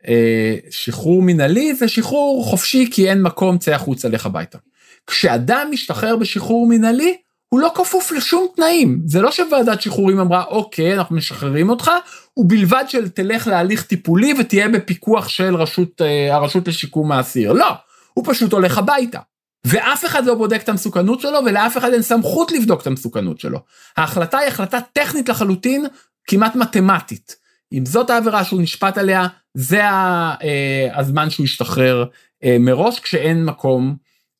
אה, 0.08 0.56
שחרור 0.70 1.22
מנהלי 1.22 1.74
זה 1.74 1.88
שחרור 1.88 2.44
חופשי 2.44 2.88
כי 2.90 3.10
אין 3.10 3.22
מקום, 3.22 3.58
צא 3.58 3.74
החוצה, 3.74 4.08
לך 4.08 4.26
הביתה. 4.26 4.58
כשאדם 5.06 5.68
משתחרר 5.70 6.16
בשחרור 6.16 6.66
מנהלי, 6.68 7.16
הוא 7.52 7.60
לא 7.60 7.72
כפוף 7.74 8.12
לשום 8.12 8.46
תנאים. 8.56 9.02
זה 9.06 9.20
לא 9.20 9.30
שוועדת 9.30 9.80
שחרורים 9.80 10.20
אמרה, 10.20 10.44
אוקיי, 10.44 10.94
אנחנו 10.94 11.16
משחררים 11.16 11.70
אותך, 11.70 11.90
ובלבד 12.36 12.84
שתלך 12.88 13.46
להליך 13.46 13.82
טיפולי 13.82 14.34
ותהיה 14.38 14.68
בפיקוח 14.68 15.28
של 15.28 15.56
רשות, 15.56 16.02
אה, 16.02 16.34
הרשות 16.34 16.68
לשיקום 16.68 17.12
האסיר. 17.12 17.52
לא, 17.52 17.70
הוא 18.14 18.24
פשוט 18.28 18.52
הולך 18.52 18.78
הביתה. 18.78 19.18
ואף 19.66 20.04
אחד 20.04 20.26
לא 20.26 20.34
בודק 20.34 20.62
את 20.62 20.68
המסוכנות 20.68 21.20
שלו, 21.20 21.38
ולאף 21.46 21.78
אחד 21.78 21.92
אין 21.92 22.02
סמכות 22.02 22.52
לבדוק 22.52 22.82
את 22.82 22.86
המסוכנות 22.86 23.40
שלו. 23.40 23.58
ההחלטה 23.96 24.38
היא 24.38 24.48
החלטה 24.48 24.78
טכנית 24.92 25.28
לחלוטין, 25.28 25.86
כמעט 26.26 26.56
מתמטית. 26.56 27.36
אם 27.72 27.86
זאת 27.86 28.10
העבירה 28.10 28.44
שהוא 28.44 28.62
נשפט 28.62 28.98
עליה, 28.98 29.26
זה 29.54 29.82
אה, 29.82 30.88
הזמן 30.94 31.30
שהוא 31.30 31.44
ישתחרר 31.44 32.04
אה, 32.44 32.56
מראש, 32.60 33.00
כשאין 33.00 33.44
מקום 33.44 33.96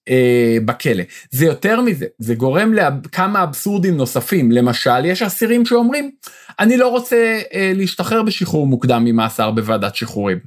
אה, 0.08 0.56
בכלא. 0.64 1.04
זה 1.30 1.44
יותר 1.44 1.80
מזה, 1.80 2.06
זה 2.18 2.34
גורם 2.34 2.74
לכמה 2.74 3.42
אבסורדים 3.42 3.96
נוספים. 3.96 4.52
למשל, 4.52 5.04
יש 5.04 5.22
אסירים 5.22 5.66
שאומרים, 5.66 6.10
אני 6.60 6.76
לא 6.76 6.88
רוצה 6.88 7.40
אה, 7.54 7.72
להשתחרר 7.74 8.22
בשחרור 8.22 8.66
מוקדם 8.66 9.04
ממאסר 9.04 9.50
בוועדת 9.50 9.96
שחרורים. 9.96 10.38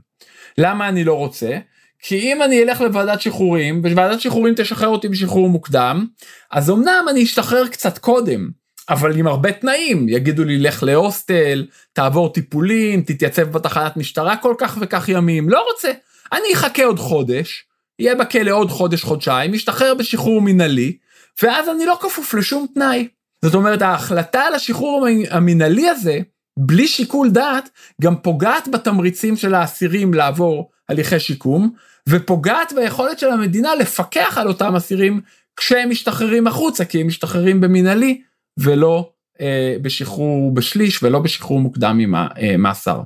למה 0.58 0.90
אני 0.90 1.04
לא 1.04 1.14
רוצה? 1.14 1.58
כי 2.00 2.20
אם 2.20 2.44
אני 2.44 2.64
אלך 2.64 2.82
לוועדת 2.82 3.22
שחרורים, 3.22 3.82
וועדת 3.84 4.22
שחרורים 4.22 4.54
תשחרר 4.58 4.88
אותי 4.88 5.08
בשחרור 5.08 5.50
מוקדם, 5.50 6.06
אז 6.52 6.70
אמנם 6.70 7.06
אני 7.10 7.24
אשתחרר 7.24 7.68
קצת 7.68 7.98
קודם, 7.98 8.50
אבל 8.90 9.18
עם 9.18 9.28
הרבה 9.28 9.52
תנאים, 9.52 10.10
יגידו 10.10 10.44
לי 10.44 10.58
לך 10.58 10.84
להוסטל, 10.84 11.66
תעבור 11.94 12.34
טיפולים, 12.34 13.02
תתייצב 13.02 13.52
בתחנת 13.52 13.98
משטרה 13.98 14.38
כל 14.38 14.56
כך 14.58 14.78
וכך 14.82 15.10
ימים, 15.10 15.50
לא 15.50 15.66
רוצה. 15.72 15.92
אני 16.34 16.54
אחכה 16.54 16.86
עוד 16.86 17.00
חודש, 17.00 17.66
יהיה 18.00 18.16
בכלא 18.16 18.52
עוד 18.52 18.70
חודש-חודשיים, 18.70 19.52
משתחרר 19.52 19.94
בשחרור 19.94 20.42
מינהלי, 20.42 20.98
ואז 21.44 21.70
אני 21.70 21.86
לא 21.86 21.98
כפוף 22.02 22.34
לשום 22.34 22.66
תנאי. 22.74 23.08
זאת 23.46 23.54
אומרת, 23.56 23.82
ההחלטה 23.82 24.42
על 24.42 24.54
השחרור 24.54 25.08
המינהלי 25.30 25.90
הזה, 25.90 26.20
בלי 26.60 26.88
שיקול 26.88 27.30
דעת, 27.30 27.70
גם 28.02 28.16
פוגעת 28.16 28.68
בתמריצים 28.68 29.36
של 29.38 29.56
האסירים 29.56 30.14
לעבור 30.14 30.72
הליכי 30.90 31.20
שיקום, 31.20 31.74
ופוגעת 32.10 32.74
ביכולת 32.74 33.20
של 33.20 33.32
המדינה 33.32 33.76
לפקח 33.76 34.38
על 34.38 34.48
אותם 34.48 34.76
אסירים 34.76 35.22
כשהם 35.56 35.90
משתחררים 35.90 36.48
החוצה, 36.48 36.86
כי 36.86 37.02
הם 37.02 37.08
משתחררים 37.08 37.62
במינהלי, 37.62 38.22
ולא 38.60 39.12
אה, 39.42 39.76
בשחרור 39.82 40.54
בשליש, 40.54 41.04
ולא 41.04 41.20
בשחרור 41.20 41.60
מוקדם 41.60 41.98
ממאסר. 41.98 43.02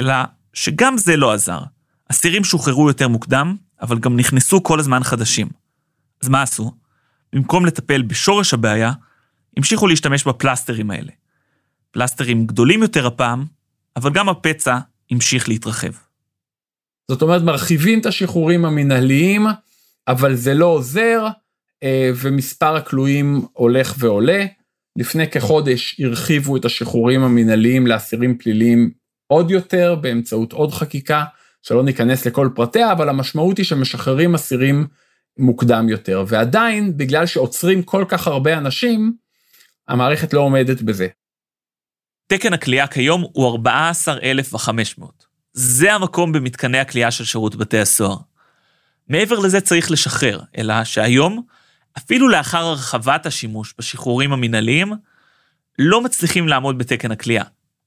אלא 0.00 0.14
שגם 0.54 0.98
זה 0.98 1.16
לא 1.16 1.32
עזר. 1.32 1.58
אסירים 2.10 2.44
שוחררו 2.44 2.88
יותר 2.88 3.08
מוקדם, 3.08 3.56
אבל 3.82 3.98
גם 3.98 4.16
נכנסו 4.16 4.62
כל 4.62 4.80
הזמן 4.80 5.04
חדשים. 5.04 5.48
אז 6.22 6.28
מה 6.28 6.42
עשו? 6.42 6.72
במקום 7.32 7.66
לטפל 7.66 8.02
בשורש 8.02 8.54
הבעיה, 8.54 8.92
המשיכו 9.56 9.86
להשתמש 9.86 10.24
בפלסטרים 10.24 10.90
האלה. 10.90 11.12
פלסטרים 11.90 12.46
גדולים 12.46 12.82
יותר 12.82 13.06
הפעם, 13.06 13.44
אבל 13.96 14.12
גם 14.12 14.28
הפצע 14.28 14.78
המשיך 15.10 15.48
להתרחב. 15.48 15.92
זאת 17.10 17.22
אומרת, 17.22 17.42
מרחיבים 17.42 18.00
את 18.00 18.06
השחרורים 18.06 18.64
המנהליים, 18.64 19.46
אבל 20.08 20.34
זה 20.34 20.54
לא 20.54 20.66
עוזר, 20.66 21.26
אה, 21.82 22.10
ומספר 22.16 22.76
הכלואים 22.76 23.46
הולך 23.52 23.94
ועולה. 23.98 24.46
לפני 24.96 25.30
כחודש 25.30 26.00
הרחיבו 26.00 26.56
את 26.56 26.64
השחרורים 26.64 27.22
המנהליים 27.22 27.86
לאסירים 27.86 28.38
פליליים 28.38 28.90
עוד 29.26 29.50
יותר 29.50 29.94
באמצעות 29.94 30.52
עוד 30.52 30.72
חקיקה. 30.72 31.24
שלא 31.62 31.84
ניכנס 31.84 32.26
לכל 32.26 32.48
פרטיה, 32.54 32.92
אבל 32.92 33.08
המשמעות 33.08 33.58
היא 33.58 33.66
שמשחררים 33.66 34.34
אסירים 34.34 34.86
מוקדם 35.38 35.88
יותר, 35.88 36.24
ועדיין, 36.28 36.96
בגלל 36.96 37.26
שעוצרים 37.26 37.82
כל 37.82 38.04
כך 38.08 38.26
הרבה 38.26 38.58
אנשים, 38.58 39.12
המערכת 39.88 40.32
לא 40.32 40.40
עומדת 40.40 40.82
בזה. 40.82 41.06
תקן 42.26 42.52
הכליאה 42.52 42.86
כיום 42.86 43.24
הוא 43.32 43.52
14,500. 43.52 45.24
זה 45.52 45.94
המקום 45.94 46.32
במתקני 46.32 46.78
הכליאה 46.78 47.10
של 47.10 47.24
שירות 47.24 47.56
בתי 47.56 47.78
הסוהר. 47.78 48.16
מעבר 49.08 49.38
לזה 49.38 49.60
צריך 49.60 49.90
לשחרר, 49.90 50.40
אלא 50.58 50.84
שהיום, 50.84 51.42
אפילו 51.98 52.28
לאחר 52.28 52.64
הרחבת 52.64 53.26
השימוש 53.26 53.74
בשחרורים 53.78 54.32
המינהליים, 54.32 54.92
לא 55.78 56.00
מצליחים 56.00 56.48
לעמוד 56.48 56.78
בתקן 56.78 57.10
הכליאה. 57.10 57.44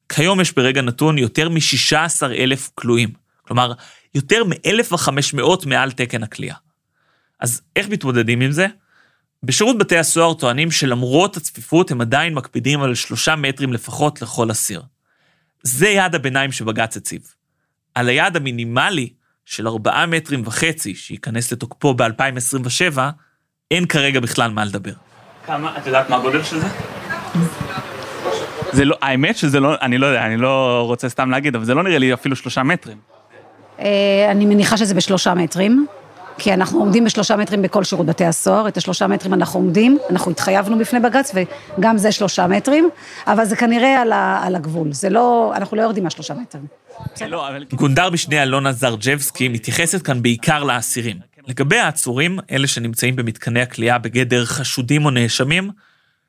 כיום 0.10 0.42
יש 0.42 0.52
ברגע 0.52 0.82
נתון 0.82 1.18
יותר 1.18 1.50
מ-16,000 1.50 2.72
כלואים. 2.76 3.23
כלומר, 3.54 3.74
יותר 4.16 4.44
מ-1,500 4.44 5.66
מעל 5.66 5.92
תקן 5.92 6.24
הכליאה. 6.24 6.56
אז 7.40 7.62
איך 7.76 7.90
מתמודדים 7.90 8.42
עם 8.42 8.52
זה? 8.52 8.68
בשירות 9.44 9.78
בתי 9.78 9.98
הסוהר 9.98 10.34
טוענים 10.34 10.72
שלמרות 10.72 11.38
הצפיפות 11.38 11.92
הם 11.92 12.02
עדיין 12.02 12.34
מקפידים 12.34 12.82
על 12.82 12.96
שלושה 12.96 13.36
מטרים 13.36 13.74
לפחות 13.74 14.22
לכל 14.22 14.52
אסיר. 14.52 14.82
זה 15.64 15.88
יעד 15.88 16.16
הביניים 16.16 16.52
שבג"ץ 16.52 16.98
הציב. 16.98 17.22
על 17.96 18.10
היעד 18.10 18.36
המינימלי 18.36 19.10
של 19.46 19.68
ארבעה 19.68 20.06
מטרים 20.06 20.42
וחצי, 20.46 20.96
שייכנס 20.96 21.52
לתוקפו 21.52 21.94
ב-2027, 21.94 23.00
אין 23.72 23.86
כרגע 23.86 24.20
בכלל 24.20 24.52
מה 24.52 24.66
לדבר. 24.66 24.94
כמה, 25.46 25.78
את 25.78 25.86
יודעת 25.86 26.10
מה 26.10 26.16
הגודל 26.16 26.44
של 26.44 26.60
זה? 26.60 26.68
זה 28.72 28.86
לא, 28.86 28.98
האמת 29.02 29.38
שזה 29.38 29.60
לא, 29.60 29.76
אני 29.82 29.98
לא 29.98 30.06
יודע, 30.06 30.26
אני 30.26 30.38
לא 30.38 30.84
רוצה 30.88 31.10
סתם 31.10 31.32
להגיד, 31.32 31.56
אבל 31.56 31.66
זה 31.66 31.74
לא 31.74 31.84
נראה 31.84 31.98
לי 31.98 32.14
אפילו 32.14 32.36
שלושה 32.36 32.64
מטרים. 32.64 33.13
אה, 33.84 34.32
אני 34.32 34.46
מניחה 34.46 34.78
שזה 34.78 34.94
בשלושה 34.94 35.34
מטרים, 35.34 35.86
כי 36.38 36.54
אנחנו 36.54 36.80
עומדים 36.80 37.06
בשלושה 37.06 37.36
מטרים 37.36 37.62
בכל 37.62 37.84
שירות 37.84 38.06
בתי 38.06 38.26
הסוהר, 38.26 38.68
את 38.68 38.78
השלושה 38.78 39.08
מטרים 39.08 39.34
אנחנו 39.34 39.60
עומדים, 39.60 39.98
אנחנו 40.10 40.32
התחייבנו 40.32 40.80
בפני 40.80 41.00
בג"ץ 41.00 41.32
וגם 41.78 41.98
זה 41.98 42.12
שלושה 42.12 42.48
מטרים, 42.48 42.90
אבל 43.28 43.46
זה 43.46 43.56
כנראה 43.56 44.02
על, 44.02 44.12
ה, 44.12 44.42
על 44.44 44.56
הגבול, 44.56 44.94
זה 44.94 45.10
לא, 45.10 45.54
אנחנו 45.56 45.78
לא 45.78 45.82
יורדים 45.82 46.04
מהשלושה 46.04 46.34
מטרים. 46.34 46.66
לא, 47.28 47.48
גונדר 47.74 48.10
משנה 48.10 48.44
אלונה 48.44 48.72
זרג'בסקי 48.72 49.48
מתייחסת 49.48 50.02
כאן 50.02 50.22
בעיקר 50.22 50.64
לאסירים. 50.64 51.18
לגבי 51.48 51.78
העצורים, 51.78 52.40
אלה 52.52 52.68
שנמצאים 52.68 53.16
במתקני 53.16 53.62
הכליאה 53.62 53.98
בגדר 53.98 54.46
חשודים 54.46 55.06
או 55.06 55.10
נאשמים, 55.10 55.72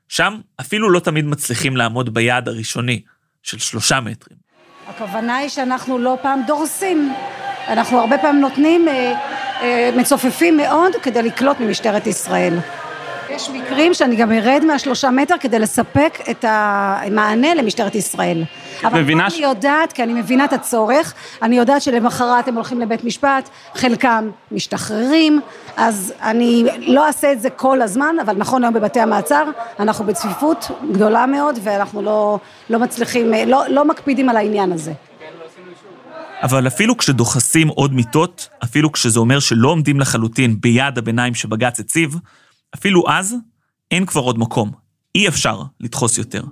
שם 0.09 0.40
אפילו 0.61 0.90
לא 0.90 1.01
תמיד 1.01 1.25
מצליחים 1.25 1.77
לעמוד 1.77 2.14
ביעד 2.14 2.49
הראשוני 2.49 3.03
של 3.43 3.59
שלושה 3.59 4.01
מטרים. 4.01 4.38
הכוונה 4.88 5.37
היא 5.37 5.49
שאנחנו 5.49 5.99
לא 5.99 6.19
פעם 6.23 6.40
דורסים, 6.47 7.12
אנחנו 7.68 8.00
הרבה 8.00 8.18
פעמים 8.18 8.40
נותנים, 8.40 8.88
אה, 8.88 9.14
אה, 9.62 9.90
מצופפים 9.96 10.57
מאוד 10.57 10.92
כדי 11.03 11.22
לקלוט 11.22 11.61
ממשטרת 11.61 12.07
ישראל. 12.07 12.59
יש 13.31 13.50
מקרים 13.50 13.94
שאני 13.94 14.16
גם 14.16 14.33
ארד 14.33 14.64
מהשלושה 14.64 15.11
מטר 15.11 15.35
כדי 15.40 15.59
לספק 15.59 16.18
את 16.31 16.44
המענה 16.48 17.55
למשטרת 17.55 17.94
ישראל. 17.94 18.42
אבל 18.85 19.00
מבינה 19.00 19.31
ש... 19.31 19.35
אני 19.35 19.42
יודעת, 19.42 19.92
כי 19.92 20.03
אני 20.03 20.12
מבינה 20.14 20.44
את 20.44 20.53
הצורך, 20.53 21.14
אני 21.42 21.57
יודעת 21.57 21.83
שלמחרת 21.83 22.48
הם 22.48 22.55
הולכים 22.55 22.81
לבית 22.81 23.05
משפט, 23.05 23.48
חלקם 23.74 24.31
משתחררים, 24.53 25.40
אז 25.77 26.12
אני 26.22 26.64
לא 26.79 27.07
אעשה 27.07 27.33
את 27.33 27.40
זה 27.40 27.50
כל 27.50 27.83
הזמן, 27.83 28.16
אבל 28.22 28.37
נכון 28.37 28.64
היום 28.64 28.74
בבתי 28.74 29.00
המעצר, 29.00 29.44
אנחנו 29.81 30.05
בצפיפות 30.05 30.70
גדולה 30.92 31.27
מאוד, 31.27 31.59
ואנחנו 31.62 32.03
לא, 32.03 32.38
לא 32.70 32.79
מצליחים, 32.79 33.33
לא, 33.46 33.62
לא 33.68 33.85
מקפידים 33.85 34.29
על 34.29 34.37
העניין 34.37 34.72
הזה. 34.72 34.92
אבל 36.44 36.66
אפילו 36.66 36.96
כשדוחסים 36.96 37.68
עוד 37.68 37.94
מיטות, 37.94 38.48
אפילו 38.64 38.92
כשזה 38.92 39.20
אומר 39.20 39.38
שלא 39.38 39.68
עומדים 39.68 40.00
לחלוטין 40.00 40.61
ביעד 40.61 40.98
הביניים 40.98 41.35
שבג"ץ 41.35 41.80
הציב, 41.80 42.16
אפילו 42.74 43.04
אז 43.09 43.35
אין 43.90 44.07
כבר 44.07 44.20
עוד 44.20 44.38
מקום. 44.38 44.70
אי 45.14 45.28
אפשר 45.28 45.62
לדחוס 45.80 46.18
יותר. 46.18 46.42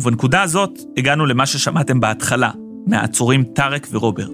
ובנקודה 0.00 0.42
הזאת 0.42 0.78
הגענו 0.96 1.26
למה 1.26 1.46
ששמעתם 1.46 2.00
בהתחלה, 2.00 2.50
מהעצורים 2.86 3.44
טארק 3.44 3.86
ורוברט. 3.90 4.30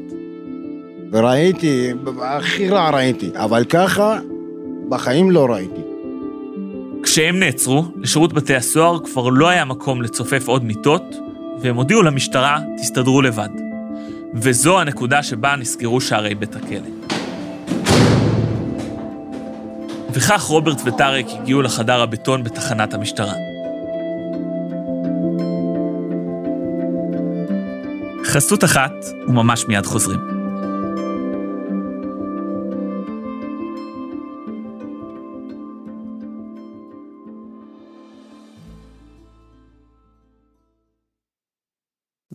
וראיתי, 1.13 1.91
הכי 2.23 2.69
רע 2.69 2.91
ראיתי, 2.91 3.31
אבל 3.35 3.65
ככה 3.65 4.19
בחיים 4.89 5.31
לא 5.31 5.47
ראיתי. 5.47 5.81
כשהם 7.03 7.39
נעצרו, 7.39 7.85
לשירות 7.97 8.33
בתי 8.33 8.55
הסוהר 8.55 8.99
כבר 9.05 9.29
לא 9.29 9.49
היה 9.49 9.65
מקום 9.65 10.03
לצופף 10.03 10.49
עוד 10.49 10.65
מיטות, 10.65 11.03
והם 11.61 11.77
הודיעו 11.77 12.03
למשטרה, 12.03 12.59
תסתדרו 12.77 13.23
לבד. 13.23 13.66
וזו 14.39 14.81
הנקודה 14.81 15.23
שבה 15.23 15.57
נסגרו 15.57 16.01
שערי 16.01 16.35
בית 16.35 16.57
הכלא. 16.57 16.91
וכך 20.13 20.43
רוברט 20.43 20.81
וטארק 20.85 21.27
הגיעו 21.41 21.63
לחדר 21.63 22.03
הבטון 22.03 22.45
בתחנת 22.45 22.95
המשטרה. 22.95 23.33
חסות 28.25 28.65
אחת, 28.65 28.93
וממש 29.29 29.65
מיד 29.69 29.87
חוזרים. 29.87 30.36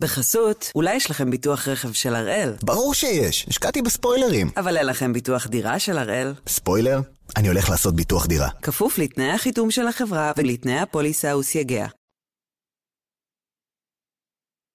בחסות, 0.02 0.70
אולי 0.74 0.94
יש 0.94 1.10
לכם 1.10 1.30
ביטוח 1.30 1.68
רכב 1.68 1.92
של 1.92 2.14
הראל. 2.14 2.52
ברור 2.62 2.94
שיש, 2.94 3.46
השקעתי 3.48 3.82
בספוילרים. 3.82 4.50
אבל 4.56 4.76
אין 4.76 4.86
לכם 4.86 5.12
ביטוח 5.12 5.46
דירה 5.46 5.78
של 5.78 5.98
הראל. 5.98 6.34
ספוילר? 6.46 7.00
אני 7.36 7.48
הולך 7.48 7.70
לעשות 7.70 7.96
ביטוח 7.96 8.26
דירה. 8.26 8.48
כפוף 8.62 8.98
לתנאי 8.98 9.30
החיתום 9.30 9.70
של 9.70 9.86
החברה 9.86 10.32
ולתנאי 10.36 10.78
הפוליסה 10.78 11.36
וסייגיה. 11.36 11.86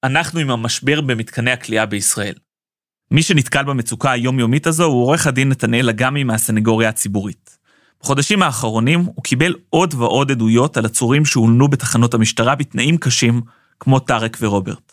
אנחנו 0.04 0.40
עם 0.40 0.52
המשבר 0.52 1.02
במתקני 1.02 1.52
הכליאה 1.52 1.86
בישראל. 1.86 2.36
מי 3.12 3.24
שנתקל 3.24 3.64
במצוקה 3.64 4.12
היומיומית 4.12 4.68
הזו 4.68 4.84
הוא 4.84 5.04
עורך 5.04 5.28
הדין 5.28 5.50
נתנאל 5.50 5.90
אגמי 5.90 6.24
מהסנגוריה 6.24 6.90
הציבורית. 6.90 7.58
בחודשים 8.02 8.44
האחרונים 8.44 9.00
הוא 9.00 9.24
קיבל 9.24 9.56
עוד 9.70 9.94
ועוד 9.94 10.32
עדויות 10.32 10.78
על 10.78 10.86
עצורים 10.86 11.26
שהולנו 11.26 11.68
בתחנות 11.68 12.14
המשטרה 12.14 12.56
בתנאים 12.56 12.98
קשים, 12.98 13.42
כמו 13.80 14.00
טארק 14.00 14.38
ורוברט. 14.42 14.87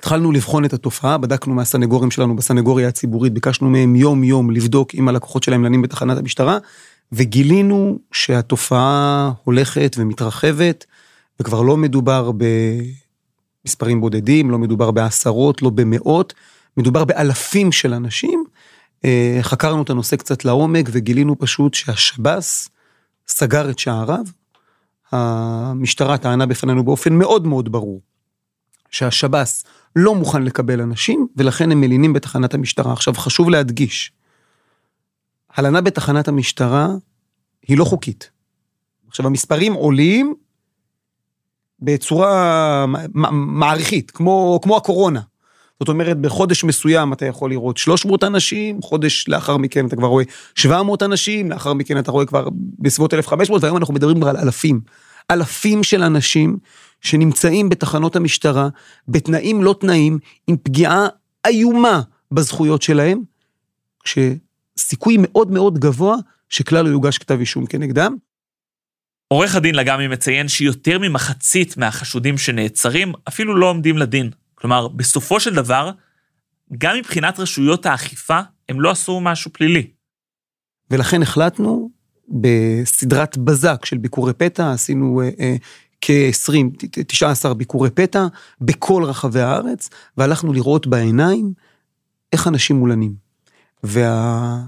התחלנו 0.00 0.32
לבחון 0.32 0.64
את 0.64 0.72
התופעה, 0.72 1.18
בדקנו 1.18 1.54
מהסנגורים 1.54 2.10
שלנו 2.10 2.36
בסנגוריה 2.36 2.88
הציבורית, 2.88 3.32
ביקשנו 3.32 3.70
מהם 3.70 3.96
יום-יום 3.96 4.50
לבדוק 4.50 4.94
אם 4.94 5.08
הלקוחות 5.08 5.42
שלהם 5.42 5.64
לנים 5.64 5.82
בתחנת 5.82 6.18
המשטרה, 6.18 6.58
וגילינו 7.12 7.98
שהתופעה 8.12 9.32
הולכת 9.44 9.96
ומתרחבת, 9.98 10.84
וכבר 11.40 11.62
לא 11.62 11.76
מדובר 11.76 12.30
במספרים 13.64 14.00
בודדים, 14.00 14.50
לא 14.50 14.58
מדובר 14.58 14.90
בעשרות, 14.90 15.62
לא 15.62 15.70
במאות, 15.70 16.34
מדובר 16.76 17.04
באלפים 17.04 17.72
של 17.72 17.94
אנשים. 17.94 18.44
אה, 19.04 19.38
חקרנו 19.42 19.82
את 19.82 19.90
הנושא 19.90 20.16
קצת 20.16 20.44
לעומק 20.44 20.88
וגילינו 20.92 21.38
פשוט 21.38 21.74
שהשב"ס 21.74 22.68
סגר 23.28 23.70
את 23.70 23.78
שעריו. 23.78 24.24
המשטרה 25.12 26.18
טענה 26.18 26.46
בפנינו 26.46 26.84
באופן 26.84 27.12
מאוד 27.12 27.46
מאוד 27.46 27.72
ברור 27.72 28.00
שהשב"ס 28.90 29.64
לא 29.96 30.14
מוכן 30.14 30.42
לקבל 30.42 30.80
אנשים, 30.80 31.26
ולכן 31.36 31.72
הם 31.72 31.80
מלינים 31.80 32.12
בתחנת 32.12 32.54
המשטרה. 32.54 32.92
עכשיו, 32.92 33.14
חשוב 33.14 33.50
להדגיש, 33.50 34.12
הלנה 35.54 35.80
בתחנת 35.80 36.28
המשטרה 36.28 36.88
היא 37.66 37.78
לא 37.78 37.84
חוקית. 37.84 38.30
עכשיו, 39.08 39.26
המספרים 39.26 39.72
עולים 39.72 40.34
בצורה 41.80 42.84
מעריכית, 43.32 44.10
כמו, 44.10 44.60
כמו 44.62 44.76
הקורונה. 44.76 45.20
זאת 45.80 45.88
אומרת, 45.88 46.18
בחודש 46.18 46.64
מסוים 46.64 47.12
אתה 47.12 47.26
יכול 47.26 47.50
לראות 47.50 47.76
300 47.76 48.24
אנשים, 48.24 48.82
חודש 48.82 49.28
לאחר 49.28 49.56
מכן 49.56 49.86
אתה 49.86 49.96
כבר 49.96 50.06
רואה 50.06 50.24
700 50.54 51.02
אנשים, 51.02 51.50
לאחר 51.50 51.72
מכן 51.74 51.98
אתה 51.98 52.10
רואה 52.10 52.26
כבר 52.26 52.48
בסביבות 52.78 53.14
1,500, 53.14 53.62
והיום 53.62 53.76
אנחנו 53.76 53.94
מדברים 53.94 54.20
כבר 54.20 54.28
על 54.28 54.36
אלפים. 54.36 54.80
אלפים 55.30 55.82
של 55.82 56.02
אנשים 56.02 56.58
שנמצאים 57.00 57.68
בתחנות 57.68 58.16
המשטרה, 58.16 58.68
בתנאים 59.08 59.62
לא 59.62 59.76
תנאים, 59.80 60.18
עם 60.46 60.56
פגיעה 60.62 61.06
איומה 61.46 62.00
בזכויות 62.32 62.82
שלהם, 62.82 63.20
כשסיכוי 64.04 65.16
מאוד 65.18 65.50
מאוד 65.50 65.78
גבוה 65.78 66.16
שכלל 66.48 66.84
לא 66.84 66.90
יוגש 66.90 67.18
כתב 67.18 67.40
אישום 67.40 67.66
כנגדם. 67.66 68.16
עורך 69.28 69.54
הדין 69.54 69.74
לגמי 69.74 70.08
מציין 70.08 70.48
שיותר 70.48 70.98
ממחצית 70.98 71.76
מהחשודים 71.76 72.38
שנעצרים 72.38 73.12
אפילו 73.28 73.56
לא 73.56 73.66
עומדים 73.66 73.98
לדין. 73.98 74.30
כלומר, 74.54 74.88
בסופו 74.88 75.40
של 75.40 75.54
דבר, 75.54 75.90
גם 76.78 76.96
מבחינת 76.96 77.40
רשויות 77.40 77.86
האכיפה, 77.86 78.40
הם 78.68 78.80
לא 78.80 78.90
עשו 78.90 79.20
משהו 79.20 79.52
פלילי. 79.52 79.86
ולכן 80.90 81.22
החלטנו 81.22 81.90
בסדרת 82.28 83.38
בזק 83.38 83.84
של 83.84 83.98
ביקורי 83.98 84.32
פתע, 84.32 84.72
עשינו 84.72 85.20
אה, 85.22 85.30
אה, 85.40 85.56
כ-20, 86.00 86.86
19 87.06 87.54
ביקורי 87.54 87.90
פתע 87.90 88.26
בכל 88.60 89.04
רחבי 89.04 89.40
הארץ, 89.40 89.90
והלכנו 90.16 90.52
לראות 90.52 90.86
בעיניים 90.86 91.52
איך 92.32 92.48
אנשים 92.48 92.76
מולנים. 92.76 93.14
וה... 93.84 94.60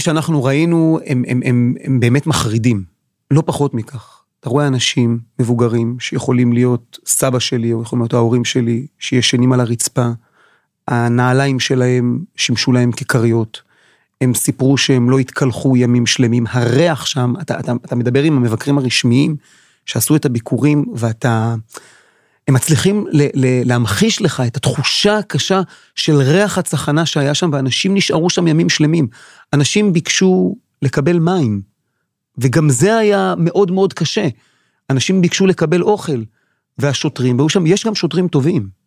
שאנחנו 0.00 0.44
ראינו 0.44 0.98
הם, 1.06 1.22
הם, 1.28 1.40
הם, 1.44 1.74
הם 1.84 2.00
באמת 2.00 2.26
מחרידים, 2.26 2.84
לא 3.30 3.42
פחות 3.46 3.74
מכך. 3.74 4.22
אתה 4.40 4.50
רואה 4.50 4.66
אנשים 4.66 5.18
מבוגרים 5.38 6.00
שיכולים 6.00 6.52
להיות 6.52 6.98
סבא 7.06 7.38
שלי 7.38 7.72
או 7.72 7.82
יכולים 7.82 8.02
להיות 8.02 8.14
ההורים 8.14 8.44
שלי, 8.44 8.86
שישנים 8.98 9.52
על 9.52 9.60
הרצפה, 9.60 10.08
הנעליים 10.88 11.60
שלהם 11.60 12.24
שימשו 12.36 12.72
להם 12.72 12.92
ככריות. 12.92 13.62
הם 14.20 14.34
סיפרו 14.34 14.78
שהם 14.78 15.10
לא 15.10 15.18
התקלחו 15.18 15.76
ימים 15.76 16.06
שלמים, 16.06 16.44
הריח 16.50 17.06
שם, 17.06 17.34
אתה, 17.40 17.60
אתה, 17.60 17.72
אתה 17.84 17.96
מדבר 17.96 18.22
עם 18.22 18.36
המבקרים 18.36 18.78
הרשמיים 18.78 19.36
שעשו 19.86 20.16
את 20.16 20.24
הביקורים 20.24 20.84
ואתה, 20.94 21.54
הם 22.48 22.54
מצליחים 22.54 23.06
ל, 23.12 23.22
ל, 23.22 23.68
להמחיש 23.68 24.22
לך 24.22 24.42
את 24.46 24.56
התחושה 24.56 25.18
הקשה 25.18 25.60
של 25.94 26.16
ריח 26.16 26.58
הצחנה 26.58 27.06
שהיה 27.06 27.34
שם 27.34 27.50
ואנשים 27.52 27.94
נשארו 27.94 28.30
שם 28.30 28.46
ימים 28.46 28.68
שלמים. 28.68 29.08
אנשים 29.52 29.92
ביקשו 29.92 30.56
לקבל 30.82 31.18
מים, 31.18 31.62
וגם 32.38 32.70
זה 32.70 32.96
היה 32.96 33.34
מאוד 33.38 33.70
מאוד 33.70 33.92
קשה. 33.92 34.28
אנשים 34.90 35.20
ביקשו 35.20 35.46
לקבל 35.46 35.82
אוכל, 35.82 36.22
והשוטרים, 36.78 37.38
והיו 37.38 37.48
שם, 37.48 37.66
יש 37.66 37.86
גם 37.86 37.94
שוטרים 37.94 38.28
טובים. 38.28 38.79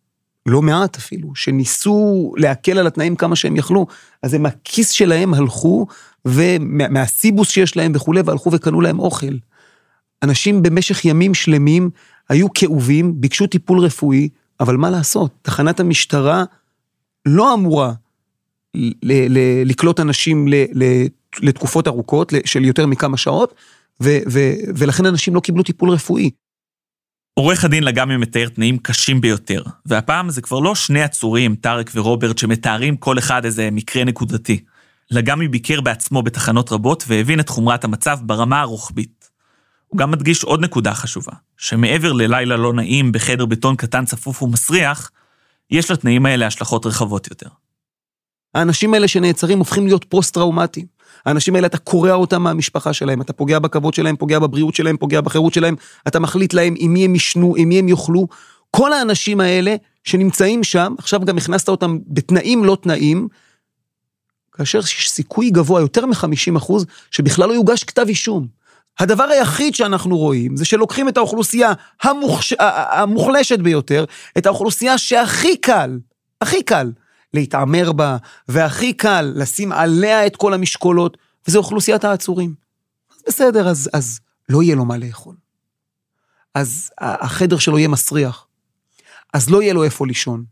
לא 0.46 0.62
מעט 0.62 0.96
אפילו, 0.96 1.34
שניסו 1.34 2.32
להקל 2.36 2.78
על 2.78 2.86
התנאים 2.86 3.16
כמה 3.16 3.36
שהם 3.36 3.56
יכלו, 3.56 3.86
אז 4.22 4.34
הם 4.34 4.46
הכיס 4.46 4.90
שלהם 4.90 5.34
הלכו, 5.34 5.86
ומהסיבוס 6.24 7.48
שיש 7.48 7.76
להם 7.76 7.92
וכולי, 7.94 8.20
והלכו 8.24 8.50
וקנו 8.52 8.80
להם 8.80 8.98
אוכל. 8.98 9.34
אנשים 10.22 10.62
במשך 10.62 11.04
ימים 11.04 11.34
שלמים 11.34 11.90
היו 12.28 12.52
כאובים, 12.54 13.20
ביקשו 13.20 13.46
טיפול 13.46 13.78
רפואי, 13.78 14.28
אבל 14.60 14.76
מה 14.76 14.90
לעשות, 14.90 15.30
תחנת 15.42 15.80
המשטרה 15.80 16.44
לא 17.26 17.54
אמורה 17.54 17.92
לקלוט 19.64 20.00
אנשים 20.00 20.48
לתקופות 21.40 21.88
ארוכות 21.88 22.32
של 22.44 22.64
יותר 22.64 22.86
מכמה 22.86 23.16
שעות, 23.16 23.54
ולכן 24.76 25.06
אנשים 25.06 25.34
לא 25.34 25.40
קיבלו 25.40 25.62
טיפול 25.62 25.90
רפואי. 25.90 26.30
עורך 27.34 27.64
הדין 27.64 27.84
לגמי 27.84 28.16
מתאר 28.16 28.48
תנאים 28.48 28.78
קשים 28.78 29.20
ביותר, 29.20 29.62
והפעם 29.86 30.30
זה 30.30 30.42
כבר 30.42 30.60
לא 30.60 30.74
שני 30.74 31.02
עצורים, 31.02 31.56
טארק 31.56 31.90
ורוברט, 31.94 32.38
שמתארים 32.38 32.96
כל 32.96 33.18
אחד 33.18 33.44
איזה 33.44 33.68
מקרה 33.72 34.04
נקודתי. 34.04 34.64
לגמי 35.10 35.48
ביקר 35.48 35.80
בעצמו 35.80 36.22
בתחנות 36.22 36.72
רבות 36.72 37.04
והבין 37.06 37.40
את 37.40 37.48
חומרת 37.48 37.84
המצב 37.84 38.18
ברמה 38.22 38.60
הרוחבית. 38.60 39.30
הוא 39.86 39.98
גם 39.98 40.10
מדגיש 40.10 40.44
עוד 40.44 40.60
נקודה 40.60 40.94
חשובה, 40.94 41.32
שמעבר 41.56 42.12
ללילה 42.12 42.56
לא 42.56 42.72
נעים 42.72 43.12
בחדר 43.12 43.46
בטון 43.46 43.76
קטן 43.76 44.04
צפוף 44.04 44.42
ומסריח, 44.42 45.10
יש 45.70 45.90
לתנאים 45.90 46.26
האלה 46.26 46.46
השלכות 46.46 46.86
רחבות 46.86 47.30
יותר. 47.30 47.48
האנשים 48.54 48.94
האלה 48.94 49.08
שנעצרים 49.08 49.58
הופכים 49.58 49.86
להיות 49.86 50.04
פוסט-טראומטיים. 50.04 50.86
האנשים 51.26 51.54
האלה, 51.54 51.66
אתה 51.66 51.78
קורע 51.78 52.12
אותם 52.12 52.42
מהמשפחה 52.42 52.92
שלהם, 52.92 53.20
אתה 53.20 53.32
פוגע 53.32 53.58
בכבוד 53.58 53.94
שלהם, 53.94 54.16
פוגע 54.16 54.38
בבריאות 54.38 54.74
שלהם, 54.74 54.96
פוגע 54.96 55.20
בחירות 55.20 55.54
שלהם, 55.54 55.76
אתה 56.08 56.20
מחליט 56.20 56.54
להם 56.54 56.74
עם 56.76 56.92
מי 56.92 57.04
הם 57.04 57.14
ישנו, 57.14 57.54
עם 57.56 57.68
מי 57.68 57.78
הם 57.78 57.88
יאכלו. 57.88 58.28
כל 58.70 58.92
האנשים 58.92 59.40
האלה 59.40 59.76
שנמצאים 60.04 60.64
שם, 60.64 60.94
עכשיו 60.98 61.20
גם 61.20 61.38
הכנסת 61.38 61.68
אותם 61.68 61.98
בתנאים 62.06 62.64
לא 62.64 62.76
תנאים, 62.82 63.28
כאשר 64.52 64.78
יש 64.78 65.10
סיכוי 65.10 65.50
גבוה, 65.50 65.80
יותר 65.80 66.06
מ-50 66.06 66.56
אחוז, 66.56 66.86
שבכלל 67.10 67.48
לא 67.48 67.54
יוגש 67.54 67.84
כתב 67.84 68.04
אישום. 68.08 68.46
הדבר 68.98 69.24
היחיד 69.24 69.74
שאנחנו 69.74 70.18
רואים 70.18 70.56
זה 70.56 70.64
שלוקחים 70.64 71.08
את 71.08 71.16
האוכלוסייה 71.16 71.72
המוחש... 72.02 72.54
המוחלשת 72.58 73.58
ביותר, 73.58 74.04
את 74.38 74.46
האוכלוסייה 74.46 74.98
שהכי 74.98 75.56
קל, 75.56 75.98
הכי 76.40 76.62
קל, 76.62 76.90
להתעמר 77.34 77.92
בה, 77.92 78.16
והכי 78.48 78.92
קל 78.92 79.32
לשים 79.36 79.72
עליה 79.72 80.26
את 80.26 80.36
כל 80.36 80.54
המשקולות, 80.54 81.16
וזה 81.48 81.58
אוכלוסיית 81.58 82.04
העצורים. 82.04 82.54
אז 83.14 83.22
בסדר, 83.26 83.68
אז, 83.68 83.90
אז 83.92 84.20
לא 84.48 84.62
יהיה 84.62 84.76
לו 84.76 84.84
מה 84.84 84.96
לאכול. 84.96 85.36
אז 86.54 86.90
החדר 87.00 87.58
שלו 87.58 87.78
יהיה 87.78 87.88
מסריח. 87.88 88.46
אז 89.32 89.50
לא 89.50 89.62
יהיה 89.62 89.74
לו 89.74 89.84
איפה 89.84 90.06
לישון. 90.06 90.44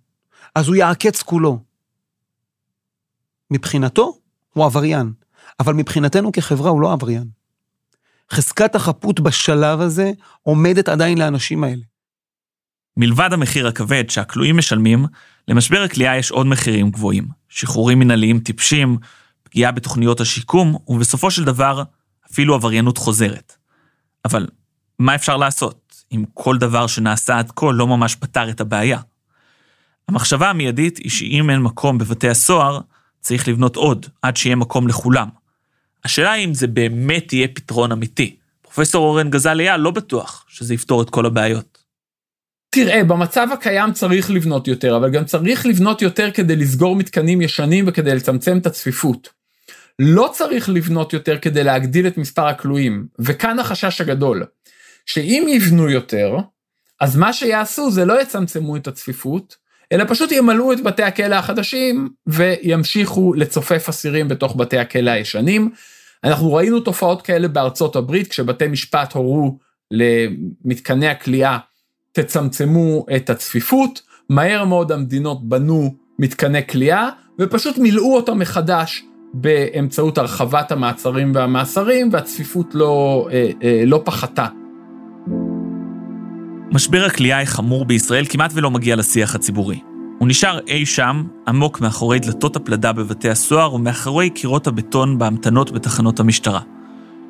אז 0.55 0.69
הוא 0.69 0.77
יעקץ 0.77 1.23
כולו. 1.23 1.59
מבחינתו, 3.51 4.19
הוא 4.53 4.65
עבריין. 4.65 5.13
אבל 5.61 5.75
מבחינתנו 5.75 6.33
כחברה 6.33 6.71
הוא 6.71 6.81
לא 6.81 6.93
עבריין. 6.93 7.29
חזקת 8.33 8.75
החפות 8.75 9.21
בשלב 9.21 9.81
הזה 9.81 10.11
עומדת 10.43 10.89
עדיין 10.89 11.19
לאנשים 11.19 11.65
האלה. 11.65 11.83
מלבד 12.97 13.33
המחיר 13.33 13.69
הכבד 13.69 14.11
שהכלואים 14.11 14.57
משלמים, 14.57 15.07
למשבר 15.49 15.83
הכליאה 15.83 16.17
יש 16.17 16.31
עוד 16.31 16.47
מחירים 16.47 16.91
גבוהים. 16.91 17.29
שחרורים 17.49 17.99
מנהליים 17.99 18.41
טיפשים, 18.41 18.99
פגיעה 19.43 19.73
בתוכניות 19.73 20.21
השיקום, 20.21 20.77
ובסופו 20.89 21.31
של 21.31 21.45
דבר, 21.45 21.83
אפילו 22.33 22.55
עבריינות 22.55 22.99
חוזרת. 22.99 23.57
אבל 24.25 24.47
מה 24.99 25.15
אפשר 25.15 25.37
לעשות, 25.37 25.95
אם 26.13 26.25
כל 26.35 26.59
דבר 26.59 26.87
שנעשה 26.87 27.39
עד 27.39 27.53
כה 27.57 27.73
לא 27.73 27.87
ממש 27.87 28.15
פתר 28.15 28.51
את 28.51 28.61
הבעיה? 28.61 28.99
המחשבה 30.09 30.51
המיידית 30.51 30.99
היא 30.99 31.11
שאם 31.11 31.51
אין 31.51 31.61
מקום 31.61 31.99
בבתי 31.99 32.29
הסוהר, 32.29 32.81
צריך 33.21 33.49
לבנות 33.49 33.77
עוד, 33.77 34.07
עד 34.23 34.37
שיהיה 34.37 34.57
מקום 34.57 34.89
לכולם. 34.89 35.29
השאלה 36.05 36.33
היא 36.33 36.45
אם 36.45 36.55
זה 36.55 36.67
באמת 36.67 37.33
יהיה 37.33 37.49
פתרון 37.49 37.93
אמיתי. 37.93 38.37
פרופסור 38.63 39.07
אורן 39.07 39.31
גזל 39.31 39.61
אייל 39.61 39.81
לא 39.81 39.91
בטוח 39.91 40.45
שזה 40.49 40.75
יפתור 40.75 41.03
את 41.03 41.11
כל 41.11 41.27
הבעיות. 41.27 41.72
תראה, 42.75 43.05
במצב 43.05 43.49
הקיים 43.53 43.93
צריך 43.93 44.31
לבנות 44.31 44.69
יותר, 44.69 44.97
אבל 44.97 45.11
גם 45.11 45.25
צריך 45.25 45.67
לבנות 45.67 46.03
יותר 46.03 46.31
כדי 46.31 46.57
לסגור 46.57 46.97
מתקנים 46.97 47.41
ישנים 47.41 47.85
וכדי 47.89 48.15
לצמצם 48.15 48.59
את 48.59 48.67
הצפיפות. 48.67 49.29
לא 49.99 50.31
צריך 50.33 50.69
לבנות 50.69 51.13
יותר 51.13 51.39
כדי 51.39 51.65
להגדיל 51.65 52.07
את 52.07 52.19
מספר 52.19 52.47
הכלואים, 52.47 53.07
וכאן 53.19 53.59
החשש 53.59 54.01
הגדול, 54.01 54.45
שאם 55.07 55.47
יבנו 55.49 55.91
יותר, 55.91 56.37
אז 57.01 57.17
מה 57.17 57.33
שיעשו 57.33 57.91
זה 57.91 58.05
לא 58.05 58.23
יצמצמו 58.23 58.77
את 58.77 58.87
הצפיפות, 58.87 59.57
אלא 59.93 60.05
פשוט 60.09 60.33
ימלאו 60.33 60.73
את 60.73 60.83
בתי 60.83 61.03
הכלא 61.03 61.35
החדשים 61.35 62.09
וימשיכו 62.27 63.35
לצופף 63.35 63.89
אסירים 63.89 64.29
בתוך 64.29 64.57
בתי 64.57 64.79
הכלא 64.79 65.11
הישנים. 65.11 65.71
אנחנו 66.25 66.53
ראינו 66.53 66.81
תופעות 66.81 67.23
כאלה 67.23 67.49
בארצות 67.49 67.97
הברית, 67.97 68.29
כשבתי 68.29 68.67
משפט 68.67 69.13
הורו 69.13 69.59
למתקני 69.91 71.09
הכליאה, 71.09 71.59
תצמצמו 72.13 73.07
את 73.17 73.31
הצפיפות, 73.31 74.03
מהר 74.29 74.65
מאוד 74.65 74.93
המדינות 74.93 75.49
בנו 75.49 75.95
מתקני 76.19 76.67
כליאה, 76.67 77.09
ופשוט 77.39 77.79
מילאו 77.79 78.17
אותם 78.17 78.39
מחדש 78.39 79.05
באמצעות 79.35 80.19
הרחבת 80.19 80.73
המעצרים 80.73 81.33
והמאסרים, 81.35 82.09
והצפיפות 82.13 82.75
לא, 82.75 83.29
אה, 83.33 83.51
אה, 83.63 83.83
לא 83.87 84.03
פחתה. 84.05 84.47
משבר 86.73 87.05
הכליאה 87.05 87.43
החמור 87.43 87.85
בישראל 87.85 88.25
כמעט 88.29 88.51
ולא 88.55 88.71
מגיע 88.71 88.97
לשיח 88.97 89.35
הציבורי. 89.35 89.81
הוא 90.19 90.29
נשאר 90.29 90.59
אי 90.67 90.87
שם, 90.87 91.25
עמוק 91.49 91.81
מאחורי 91.81 92.19
דלתות 92.19 92.57
הפלדה 92.57 92.93
בבתי 92.93 93.29
הסוהר 93.29 93.75
ומאחורי 93.75 94.31
קירות 94.31 94.67
הבטון 94.67 95.19
בהמתנות 95.19 95.71
בתחנות 95.71 96.21
המשטרה. 96.21 96.61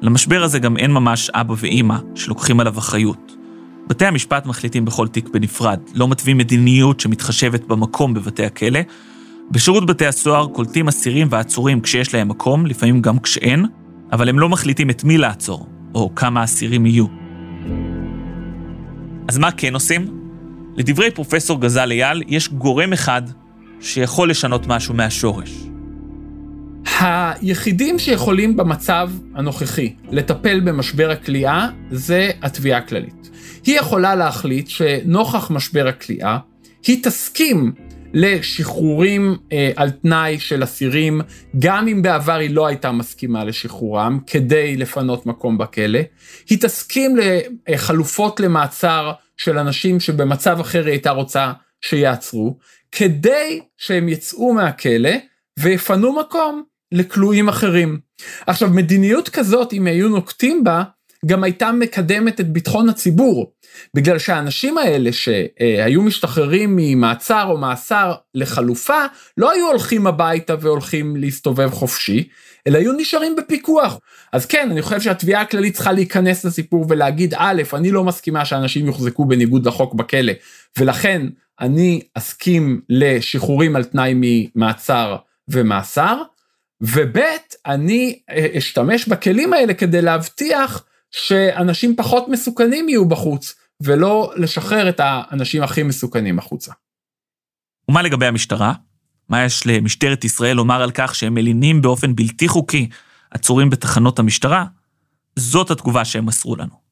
למשבר 0.03 0.43
הזה 0.43 0.59
גם 0.59 0.77
אין 0.77 0.93
ממש 0.93 1.31
אבא 1.31 1.55
ואימא 1.59 1.97
שלוקחים 2.15 2.61
עליו 2.61 2.79
אחריות. 2.79 3.42
בתי 3.87 4.07
המשפט 4.07 4.47
מחליטים 4.47 4.85
בכל 4.85 5.09
תיק 5.09 5.29
בנפרד, 5.29 5.81
לא 5.95 6.09
מתווים 6.09 6.39
מדיניות 6.39 7.01
שמתחשבת 7.01 7.65
במקום 7.65 8.15
בבתי 8.15 8.45
הכלא. 8.45 8.81
בשירות 9.51 9.87
בתי 9.87 10.07
הסוהר 10.07 10.47
קולטים 10.47 10.89
אסירים 10.89 11.29
ועצורים 11.31 11.81
כשיש 11.81 12.15
להם 12.15 12.29
מקום, 12.29 12.67
לפעמים 12.67 13.03
גם 13.03 13.19
כשאין, 13.19 13.67
אבל 14.13 14.29
הם 14.29 14.39
לא 14.39 14.49
מחליטים 14.49 14.91
את 14.91 15.05
מי 15.05 15.19
לעצור, 15.19 15.67
או 15.95 16.15
כמה 16.15 16.45
אסירים 16.45 16.87
יהיו. 16.87 17.07
אז 19.29 19.39
מה 19.39 19.51
כן 19.51 19.75
עושים? 19.75 20.07
לדברי 20.77 21.11
פרופסור 21.11 21.61
גזל 21.61 21.91
אייל, 21.91 22.23
יש 22.27 22.49
גורם 22.49 22.93
אחד 22.93 23.23
שיכול 23.81 24.31
לשנות 24.31 24.67
משהו 24.67 24.95
מהשורש. 24.95 25.72
היחידים 26.87 27.99
שיכולים 27.99 28.57
במצב 28.57 29.11
הנוכחי 29.35 29.95
לטפל 30.11 30.61
במשבר 30.61 31.11
הכליאה 31.11 31.69
זה 31.91 32.31
התביעה 32.43 32.79
הכללית. 32.79 33.31
היא 33.65 33.79
יכולה 33.79 34.15
להחליט 34.15 34.69
שנוכח 34.69 35.51
משבר 35.51 35.89
הכליאה, 35.89 36.39
היא 36.87 37.05
תסכים 37.05 37.73
לשחרורים 38.15 39.37
אה, 39.53 39.71
על 39.77 39.91
תנאי 39.91 40.39
של 40.39 40.65
אסירים, 40.65 41.21
גם 41.59 41.89
אם 41.89 42.03
בעבר 42.03 42.33
היא 42.33 42.51
לא 42.51 42.67
הייתה 42.67 42.93
מסכימה 42.93 43.45
לשחרורם, 43.45 44.19
כדי 44.27 44.77
לפנות 44.77 45.27
מקום 45.27 45.59
בכלא. 45.59 46.01
היא 46.51 46.59
תסכים 46.61 47.17
לחלופות 47.69 48.41
למעצר 48.41 49.13
של 49.37 49.59
אנשים 49.59 50.01
שבמצב 50.01 50.61
אחר 50.61 50.85
היא 50.85 50.93
הייתה 50.93 51.11
רוצה 51.11 51.53
שיעצרו, 51.81 52.59
כדי 52.93 53.61
שהם 53.77 54.09
יצאו 54.09 54.55
מהכלא 54.55 55.11
ויפנו 55.59 56.21
מקום 56.21 56.63
לכלואים 56.93 57.49
אחרים. 57.49 57.99
עכשיו, 58.47 58.69
מדיניות 58.69 59.29
כזאת, 59.29 59.73
אם 59.73 59.87
היו 59.87 60.09
נוקטים 60.09 60.65
בה, 60.65 60.83
גם 61.27 61.45
הייתה 61.45 61.73
מקדמת 61.73 62.41
את 62.41 62.49
ביטחון 62.49 62.89
הציבור. 62.89 63.53
בגלל 63.95 64.19
שהאנשים 64.19 64.79
האלה 64.79 65.11
שהיו 65.13 66.03
משתחררים 66.03 66.77
ממעצר 66.77 67.47
או 67.51 67.59
מאסר 67.59 68.15
לחלופה, 68.35 69.05
לא 69.37 69.51
היו 69.51 69.67
הולכים 69.67 70.07
הביתה 70.07 70.55
והולכים 70.61 71.17
להסתובב 71.17 71.71
חופשי, 71.71 72.29
אלא 72.67 72.79
היו 72.79 72.93
נשארים 72.93 73.37
בפיקוח. 73.37 73.99
אז 74.33 74.47
כן, 74.47 74.69
אני 74.71 74.83
חושב 74.83 75.01
שהתביעה 75.01 75.41
הכללית 75.41 75.75
צריכה 75.75 75.93
להיכנס 75.93 76.45
לסיפור 76.45 76.87
ולהגיד, 76.89 77.35
א', 77.37 77.63
אני 77.75 77.91
לא 77.91 78.05
מסכימה 78.05 78.45
שאנשים 78.45 78.87
יוחזקו 78.87 79.25
בניגוד 79.25 79.67
לחוק 79.67 79.95
בכלא, 79.95 80.33
ולכן 80.79 81.27
אני 81.61 82.01
אסכים 82.15 82.81
לשחרורים 82.89 83.77
על 83.77 83.85
תנאי 83.85 84.13
ממעצר 84.17 85.17
ומאסר, 85.49 86.23
וב', 86.83 87.19
אני 87.67 88.19
אשתמש 88.59 89.09
בכלים 89.09 89.53
האלה 89.53 89.75
כדי 89.75 90.03
להבטיח 90.03 90.85
שאנשים 91.11 91.97
פחות 91.97 92.29
מסוכנים 92.29 92.89
יהיו 92.89 93.09
בחוץ, 93.09 93.55
ולא 93.81 94.33
לשחרר 94.37 94.89
את 94.89 95.01
האנשים 95.05 95.63
הכי 95.63 95.83
מסוכנים 95.83 96.39
החוצה. 96.39 96.73
ומה 97.89 98.03
לגבי 98.03 98.27
המשטרה? 98.27 98.73
מה 99.29 99.45
יש 99.45 99.67
למשטרת 99.67 100.25
ישראל 100.25 100.57
לומר 100.57 100.83
על 100.83 100.91
כך 100.91 101.15
שהם 101.15 101.35
מלינים 101.35 101.83
באופן 101.83 102.17
בלתי 102.17 102.49
חוקי 102.49 102.89
עצורים 103.31 103.71
בתחנות 103.71 104.19
המשטרה? 104.19 104.65
זאת 105.37 105.71
התגובה 105.71 106.05
שהם 106.05 106.27
מסרו 106.27 106.57
לנו. 106.57 106.83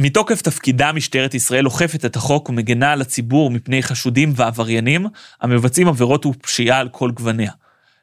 מתוקף 0.00 0.42
תפקידה 0.42 0.92
משטרת 0.92 1.34
ישראל 1.34 1.66
אוכפת 1.66 2.04
את 2.04 2.16
החוק 2.16 2.48
ומגנה 2.48 2.92
על 2.92 3.00
הציבור 3.00 3.50
מפני 3.50 3.82
חשודים 3.82 4.32
ועבריינים 4.36 5.06
המבצעים 5.40 5.88
עבירות 5.88 6.26
ופשיעה 6.26 6.78
על 6.78 6.88
כל 6.88 7.10
גווניה. 7.10 7.52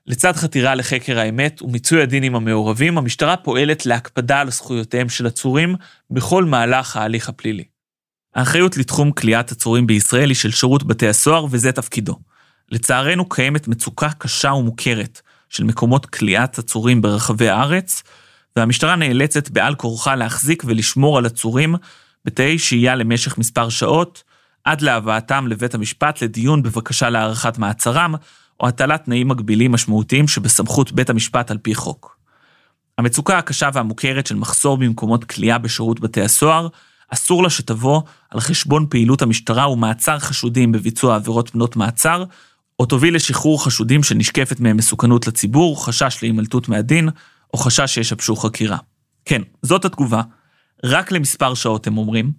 לצד 0.09 0.35
חתירה 0.35 0.75
לחקר 0.75 1.19
האמת 1.19 1.61
ומיצוי 1.61 2.01
הדין 2.01 2.23
עם 2.23 2.35
המעורבים, 2.35 2.97
המשטרה 2.97 3.37
פועלת 3.37 3.85
להקפדה 3.85 4.39
על 4.39 4.51
זכויותיהם 4.51 5.09
של 5.09 5.27
עצורים 5.27 5.75
בכל 6.11 6.45
מהלך 6.45 6.97
ההליך 6.97 7.29
הפלילי. 7.29 7.63
האחריות 8.35 8.77
לתחום 8.77 9.11
כליאת 9.11 9.51
עצורים 9.51 9.87
בישראל 9.87 10.29
היא 10.29 10.35
של 10.35 10.51
שירות 10.51 10.83
בתי 10.83 11.07
הסוהר, 11.07 11.45
וזה 11.49 11.71
תפקידו. 11.71 12.15
לצערנו 12.71 13.29
קיימת 13.29 13.67
מצוקה 13.67 14.09
קשה 14.17 14.53
ומוכרת 14.53 15.21
של 15.49 15.63
מקומות 15.63 16.05
כליאת 16.05 16.59
עצורים 16.59 17.01
ברחבי 17.01 17.49
הארץ, 17.49 18.03
והמשטרה 18.55 18.95
נאלצת 18.95 19.49
בעל 19.49 19.75
כורחה 19.75 20.15
להחזיק 20.15 20.63
ולשמור 20.65 21.17
על 21.17 21.25
עצורים 21.25 21.75
בתאי 22.25 22.59
שהייה 22.59 22.95
למשך 22.95 23.37
מספר 23.37 23.69
שעות, 23.69 24.23
עד 24.63 24.81
להבאתם 24.81 25.47
לבית 25.47 25.73
המשפט 25.73 26.21
לדיון 26.21 26.63
בבקשה 26.63 27.09
להארכת 27.09 27.57
מעצרם, 27.57 28.15
או 28.59 28.67
הטלת 28.67 29.05
תנאים 29.05 29.27
מגבילים 29.27 29.71
משמעותיים 29.71 30.27
שבסמכות 30.27 30.91
בית 30.91 31.09
המשפט 31.09 31.51
על 31.51 31.57
פי 31.57 31.75
חוק. 31.75 32.17
המצוקה 32.97 33.37
הקשה 33.37 33.69
והמוכרת 33.73 34.27
של 34.27 34.35
מחסור 34.35 34.77
במקומות 34.77 35.23
כליאה 35.23 35.57
בשירות 35.57 35.99
בתי 35.99 36.21
הסוהר, 36.21 36.67
אסור 37.09 37.43
לה 37.43 37.49
שתבוא 37.49 38.01
על 38.29 38.39
חשבון 38.39 38.85
פעילות 38.89 39.21
המשטרה 39.21 39.69
ומעצר 39.69 40.19
חשודים 40.19 40.71
בביצוע 40.71 41.15
עבירות 41.15 41.55
בנות 41.55 41.75
מעצר, 41.75 42.23
או 42.79 42.85
תוביל 42.85 43.15
לשחרור 43.15 43.63
חשודים 43.63 44.03
שנשקפת 44.03 44.59
מהם 44.59 44.77
מסוכנות 44.77 45.27
לציבור, 45.27 45.85
חשש 45.85 46.17
להימלטות 46.21 46.69
מהדין, 46.69 47.09
או 47.53 47.59
חשש 47.59 47.93
שישבשו 47.93 48.35
חקירה. 48.35 48.77
כן, 49.25 49.41
זאת 49.63 49.85
התגובה. 49.85 50.21
רק 50.83 51.11
למספר 51.11 51.53
שעות 51.53 51.87
הם 51.87 51.97
אומרים. 51.97 52.31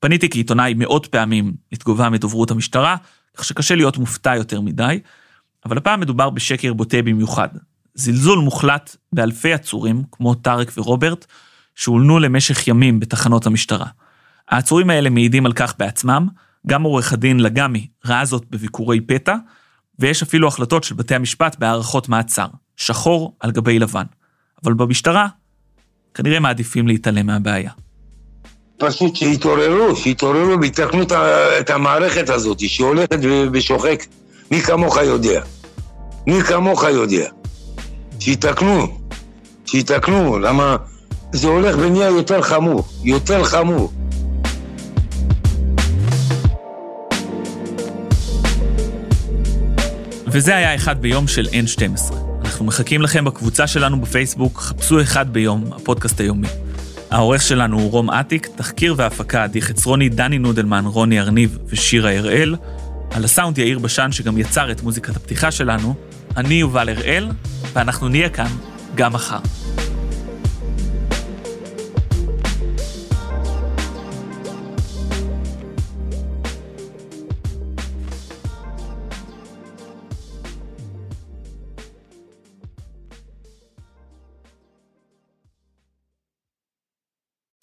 פניתי 0.00 0.30
כעיתונאי 0.30 0.74
מאות 0.76 1.06
פעמים 1.06 1.54
לתגובה 1.72 2.10
מדוברות 2.10 2.50
המשטרה, 2.50 2.96
כך 3.36 3.44
שקשה 3.44 3.74
להיות 3.74 3.98
מופתע 3.98 4.36
יותר 4.36 4.60
מדי, 4.60 5.00
אבל 5.68 5.78
הפעם 5.78 6.00
מדובר 6.00 6.30
בשקר 6.30 6.72
בוטה 6.72 7.02
במיוחד. 7.02 7.48
זלזול 7.94 8.38
מוחלט 8.38 8.96
באלפי 9.12 9.52
עצורים, 9.52 10.02
כמו 10.12 10.34
טארק 10.34 10.72
ורוברט, 10.76 11.26
שהולנו 11.74 12.18
למשך 12.18 12.68
ימים 12.68 13.00
בתחנות 13.00 13.46
המשטרה. 13.46 13.86
העצורים 14.48 14.90
האלה 14.90 15.10
מעידים 15.10 15.46
על 15.46 15.52
כך 15.52 15.74
בעצמם, 15.78 16.28
גם 16.66 16.82
עורך 16.82 17.12
הדין 17.12 17.40
לגמי 17.40 17.86
ראה 18.06 18.24
זאת 18.24 18.44
בביקורי 18.50 19.00
פתע, 19.00 19.34
ויש 19.98 20.22
אפילו 20.22 20.48
החלטות 20.48 20.84
של 20.84 20.94
בתי 20.94 21.14
המשפט 21.14 21.56
בהארכות 21.58 22.08
מעצר, 22.08 22.46
שחור 22.76 23.36
על 23.40 23.50
גבי 23.50 23.78
לבן. 23.78 24.04
אבל 24.64 24.74
במשטרה, 24.74 25.26
כנראה 26.14 26.40
מעדיפים 26.40 26.88
להתעלם 26.88 27.26
מהבעיה. 27.26 27.70
פשוט 28.78 29.16
שיתעוררו, 29.16 29.96
שיתעוררו 29.96 30.60
ויתקנו 30.60 31.02
את 31.60 31.70
המערכת 31.70 32.28
הזאת, 32.28 32.60
שהולכת 32.68 33.18
ושוחקת. 33.52 34.06
מי 34.50 34.60
כמוך 34.60 34.96
יודע? 34.96 35.42
מי 36.28 36.42
כמוך 36.42 36.84
יודע? 36.84 37.28
שיתקנו, 38.20 38.98
שיתקנו, 39.66 40.38
למה 40.38 40.76
זה 41.32 41.48
הולך 41.48 41.76
ונהיה 41.78 42.06
יותר 42.06 42.42
חמור, 42.42 42.84
יותר 43.04 43.44
חמור. 43.44 43.92
וזה 50.26 50.56
היה 50.56 50.74
אחד 50.74 51.02
ביום 51.02 51.28
של 51.28 51.46
N12. 51.46 52.14
אנחנו 52.44 52.64
מחכים 52.64 53.02
לכם 53.02 53.24
בקבוצה 53.24 53.66
שלנו 53.66 54.00
בפייסבוק, 54.00 54.58
חפשו 54.58 55.00
אחד 55.00 55.32
ביום, 55.32 55.64
הפודקאסט 55.72 56.20
היומי. 56.20 56.48
העורך 57.10 57.42
שלנו 57.42 57.80
הוא 57.80 57.90
רום 57.90 58.10
אטיק, 58.10 58.46
תחקיר 58.56 58.94
והפקה 58.96 59.44
עדי 59.44 59.62
חצרוני, 59.62 60.08
דני 60.08 60.38
נודלמן, 60.38 60.84
רוני 60.86 61.20
ארניב 61.20 61.58
ושירה 61.66 62.16
הראל. 62.16 62.56
על 63.10 63.24
הסאונד 63.24 63.58
יאיר 63.58 63.78
בשן 63.78 64.12
שגם 64.12 64.38
יצר 64.38 64.70
את 64.70 64.82
מוזיקת 64.82 65.16
הפתיחה 65.16 65.50
שלנו. 65.50 65.94
אני 66.38 66.54
יובל 66.54 66.88
הראל, 66.88 67.28
ואנחנו 67.72 68.08
נהיה 68.08 68.28
כאן 68.28 68.46
גם 68.94 69.12
מחר. 69.12 69.38